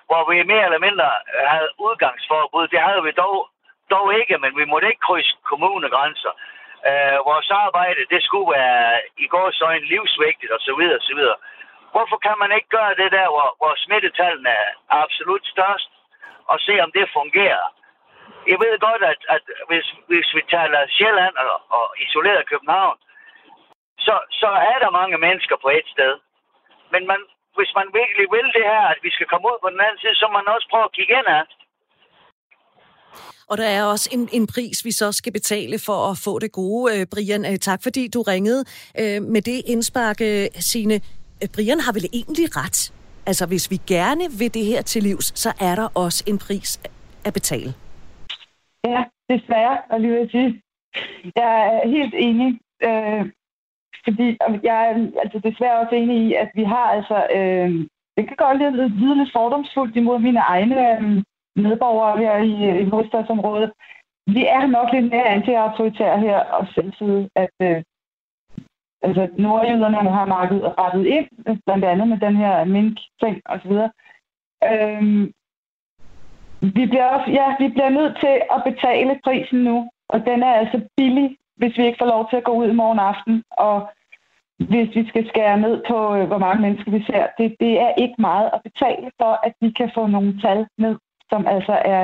[0.09, 1.09] hvor vi mere eller mindre
[1.53, 2.65] havde udgangsforbud.
[2.73, 3.37] Det havde vi dog,
[3.93, 6.33] dog ikke, men vi måtte ikke krydse kommunegrænser.
[6.89, 10.81] Øh, vores arbejde, det skulle være i går så en livsvigtigt osv.
[10.99, 11.21] osv.
[11.93, 15.89] Hvorfor kan man ikke gøre det der, hvor, hvor smittetallene er absolut størst,
[16.51, 17.67] og se, om det fungerer?
[18.51, 22.97] Jeg ved godt, at, at hvis, hvis vi taler Sjælland og, og isoleret København,
[24.05, 26.13] så, så er der mange mennesker på et sted.
[26.93, 27.19] Men man,
[27.57, 30.15] hvis man virkelig vil det her, at vi skal komme ud på den anden side,
[30.15, 31.43] så må man også prøve at kigge ind af.
[33.49, 36.51] Og der er også en, en pris, vi så skal betale for at få det
[36.51, 37.45] gode, øh, Brian.
[37.45, 38.63] Øh, tak fordi du ringede
[38.99, 40.45] øh, med det indspark, øh,
[41.41, 42.79] Øh, Brian har vel egentlig ret?
[43.29, 46.69] Altså, hvis vi gerne vil det her til livs, så er der også en pris
[47.27, 47.71] at betale.
[48.83, 50.61] Ja, desværre, og lige vil sige.
[51.35, 52.49] Jeg er helt enig.
[52.87, 53.23] Øh,
[54.07, 54.27] fordi
[54.69, 54.93] jeg er
[55.23, 57.17] altså desværre også enig i, at vi har altså...
[57.37, 57.69] Øh,
[58.17, 61.23] det kan godt lyde, lyde lidt fordomsfuldt imod mine egne øh,
[61.55, 63.71] medborgere her i, i hovedstadsområdet.
[64.27, 67.83] Vi er nok lidt mere anti-autoritære her, og selvside, at øh,
[69.01, 71.27] altså, nordjyderne har markedet rettet ind,
[71.65, 73.73] blandt andet med den her mink-ting osv.
[74.71, 75.33] Øhm,
[76.61, 80.53] vi bliver, også, ja, vi bliver nødt til at betale prisen nu, og den er
[80.53, 83.89] altså billig, hvis vi ikke får lov til at gå ud i morgen aften, og
[84.57, 87.27] hvis vi skal skære ned på, øh, hvor mange mennesker vi ser.
[87.37, 90.95] Det, det er ikke meget at betale for, at vi kan få nogle tal ned,
[91.31, 92.03] som altså er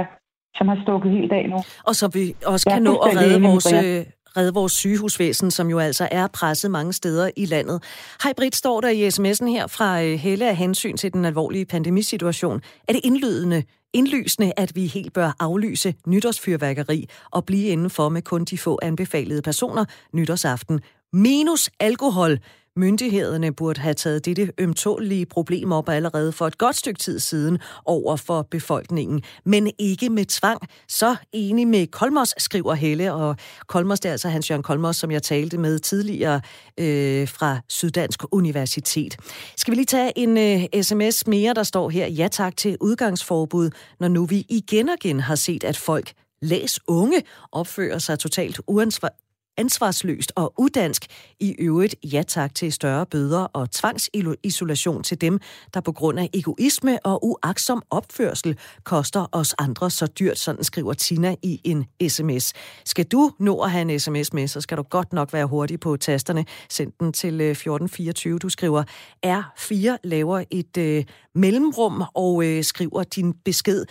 [0.55, 1.57] som har stukket helt af nu.
[1.87, 4.05] Og så vi også kan nå at redde vores, øh,
[4.37, 7.83] redde vores sygehusvæsen, som jo altså er presset mange steder i landet.
[8.23, 11.65] Hej Britt, står der i sms'en her fra øh, Helle af hensyn til den alvorlige
[11.65, 12.61] pandemisituation.
[12.87, 13.63] Er det indlydende,
[13.93, 19.41] indlysende, at vi helt bør aflyse nytårsfyrværkeri og blive indenfor med kun de få anbefalede
[19.41, 20.81] personer nytårsaften.
[21.13, 22.37] Minus alkohol.
[22.75, 27.59] Myndighederne burde have taget dette ømtålige problem op allerede for et godt stykke tid siden
[27.85, 30.61] over for befolkningen, men ikke med tvang.
[30.87, 33.35] Så enig med Kolmos, skriver Helle, og
[33.67, 36.41] Kolmos, det er altså Hans Jørgen Kolmos, som jeg talte med tidligere
[36.79, 39.17] øh, fra Syddansk Universitet.
[39.57, 43.69] Skal vi lige tage en øh, sms mere, der står her, ja tak til udgangsforbud,
[43.99, 48.61] når nu vi igen og igen har set, at folk læs unge opfører sig totalt
[48.67, 49.13] uansvar,
[49.57, 51.05] ansvarsløst og udansk.
[51.39, 55.39] I øvrigt ja tak til større bøder og tvangsisolation til dem,
[55.73, 60.93] der på grund af egoisme og uaksom opførsel koster os andre så dyrt, sådan skriver
[60.93, 62.53] Tina i en sms.
[62.85, 65.79] Skal du nå at have en sms med, så skal du godt nok være hurtig
[65.79, 66.45] på tasterne.
[66.69, 68.39] Send den til øh, 1424.
[68.39, 68.83] Du skriver
[69.25, 73.85] R4, laver et øh, mellemrum og øh, skriver din besked.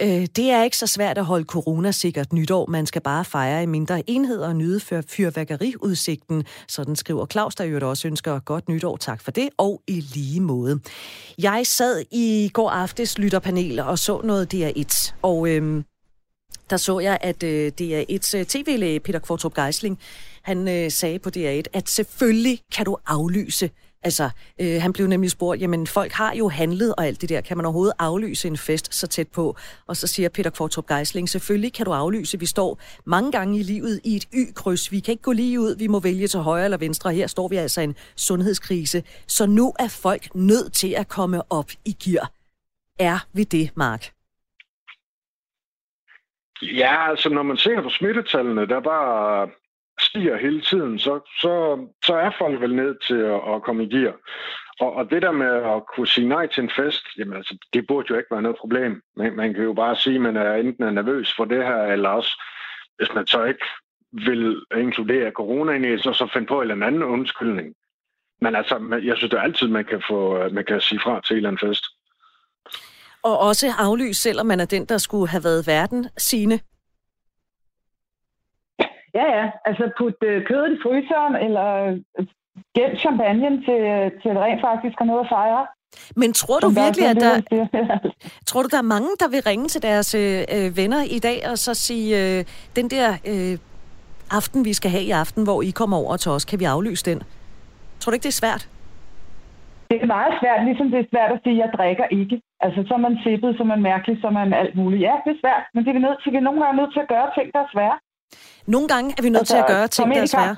[0.00, 2.66] Øh, det er ikke så svært at holde corona-sikkert nytår.
[2.66, 6.44] Man skal bare fejre i mindre enheder og nyde for fyrværkeriudsigten.
[6.68, 8.96] Sådan skriver Claus, der jo også ønsker godt nytår.
[8.96, 10.80] Tak for det, og i lige måde.
[11.38, 15.84] Jeg sad i går aftes lytterpanel og så noget DR1, og øhm,
[16.70, 19.98] der så jeg, at øh, DR1's øh, tv-læge Peter Kvartrup Geisling,
[20.42, 23.70] han øh, sagde på DR1, at selvfølgelig kan du aflyse
[24.02, 24.30] Altså,
[24.60, 27.56] øh, han blev nemlig spurgt, jamen folk har jo handlet og alt det der, kan
[27.56, 29.56] man overhovedet aflyse en fest så tæt på?
[29.86, 33.62] Og så siger Peter Kvartrup Geisling, selvfølgelig kan du aflyse, vi står mange gange i
[33.62, 36.64] livet i et y-kryds, vi kan ikke gå lige ud, vi må vælge til højre
[36.64, 40.94] eller venstre, her står vi altså i en sundhedskrise, så nu er folk nødt til
[40.94, 42.30] at komme op i gear.
[42.98, 44.10] Er vi det, Mark?
[46.62, 49.50] Ja, altså når man ser på smittetallene, der var
[50.00, 53.88] stiger hele tiden, så, så, så er folk vel ned til at, at komme i
[53.88, 54.14] gear.
[54.80, 57.86] Og, og det der med at kunne sige nej til en fest, jamen altså, det
[57.88, 59.02] burde jo ikke være noget problem.
[59.16, 61.82] Man, man kan jo bare sige, at man er enten er nervøs for det her,
[61.82, 62.42] eller også,
[62.96, 63.64] hvis man så ikke
[64.12, 67.74] vil inkludere corona i så, så finde på en eller anden undskyldning.
[68.40, 71.20] Men altså, jeg synes det er altid, man kan, få, øh, man kan sige fra
[71.20, 71.84] til en eller anden fest.
[73.22, 76.60] Og også aflyse, selvom man er den, der skulle have været verden, sine
[79.18, 79.44] Ja, ja.
[79.68, 81.68] Altså putte øh, kødet i fryseren, eller
[82.18, 82.26] øh,
[82.76, 83.80] gemt champagne til,
[84.22, 85.66] til rent faktisk at noget at fejre.
[86.16, 87.34] Men tror du virkelig, at der,
[88.48, 91.38] tror du, der er mange, der vil ringe til deres øh, øh, venner i dag
[91.50, 92.44] og så sige, øh,
[92.76, 93.58] den der øh,
[94.38, 97.04] aften, vi skal have i aften, hvor I kommer over til os, kan vi aflyse
[97.10, 97.18] den?
[98.00, 98.62] Tror du ikke, det er svært?
[99.90, 102.36] Det er meget svært, ligesom det er svært at sige, at jeg drikker ikke.
[102.60, 105.02] Altså, så er man sippet, så er man mærkelig, så er man alt muligt.
[105.08, 106.32] Ja, det er svært, men det er vi nødt til.
[106.32, 107.96] Vi er nogle gange nødt til at gøre ting, der er svære.
[108.66, 110.56] Nogle gange er vi nødt altså, til at gøre ting, der er svære.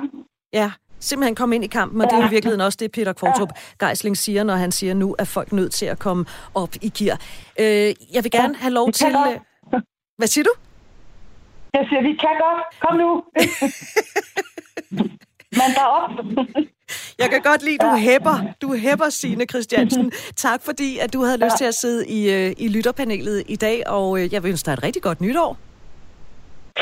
[0.53, 2.17] Ja, simpelthen komme ind i kampen, og ja.
[2.17, 3.87] det er i virkeligheden også det, Peter Kvartrup ja.
[3.87, 6.89] Geisling siger, når han siger nu, at folk er nødt til at komme op i
[6.89, 7.21] gear.
[7.61, 9.13] Øh, jeg vil gerne ja, have lov til...
[9.13, 9.41] Godt.
[9.75, 9.81] Øh,
[10.19, 10.53] hvad siger du?
[11.75, 12.81] Jeg siger, vi kan godt.
[12.81, 13.23] Kom nu.
[15.53, 16.11] Men der op.
[17.19, 20.13] Jeg kan godt lide, du hæpper, du hæpper Signe Christiansen.
[20.37, 23.83] Tak fordi, at du havde lyst til at sidde i, øh, i lytterpanelet i dag,
[23.87, 25.57] og øh, jeg vil ønske dig et rigtig godt nytår.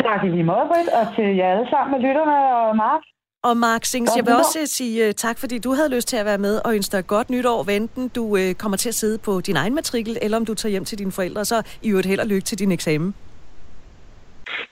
[0.04, 3.00] Tak i lige måde, Britt, og til jer alle sammen med lytterne og Mark.
[3.42, 6.26] Og Mark Sings, jeg vil også sige uh, tak, fordi du havde lyst til at
[6.26, 9.40] være med, og ønske dig godt nytår, enten du uh, kommer til at sidde på
[9.40, 12.20] din egen matrikel, eller om du tager hjem til dine forældre, så i øvrigt held
[12.20, 13.14] og lykke til din eksamen.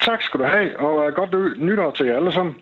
[0.01, 2.55] Tak skal du have, og uh, godt nytår til jer alle sammen.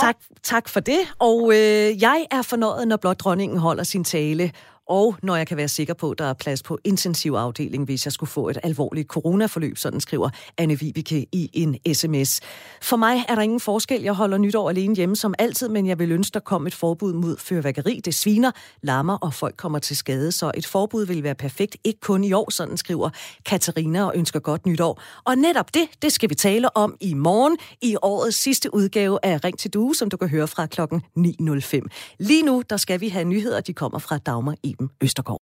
[0.00, 0.98] Tak, tak for det.
[1.18, 4.50] Og øh, jeg er fornøjet, når blot dronningen holder sin tale
[4.88, 8.12] og når jeg kan være sikker på, at der er plads på intensivafdeling, hvis jeg
[8.12, 12.40] skulle få et alvorligt coronaforløb, sådan skriver Anne Vibeke i en sms.
[12.82, 14.02] For mig er der ingen forskel.
[14.02, 17.12] Jeg holder nytår alene hjemme som altid, men jeg vil ønske, der kom et forbud
[17.12, 18.00] mod fyrværkeri.
[18.04, 18.50] Det sviner,
[18.82, 22.32] lammer, og folk kommer til skade, så et forbud vil være perfekt, ikke kun i
[22.32, 23.10] år, sådan skriver
[23.46, 25.00] Katarina og ønsker godt nytår.
[25.24, 29.44] Og netop det, det skal vi tale om i morgen i årets sidste udgave af
[29.44, 31.80] Ring til Due, som du kan høre fra klokken 9.05.
[32.18, 34.75] Lige nu, der skal vi have nyheder, de kommer fra Dagmar E.
[34.76, 35.40] Iben Østergaard.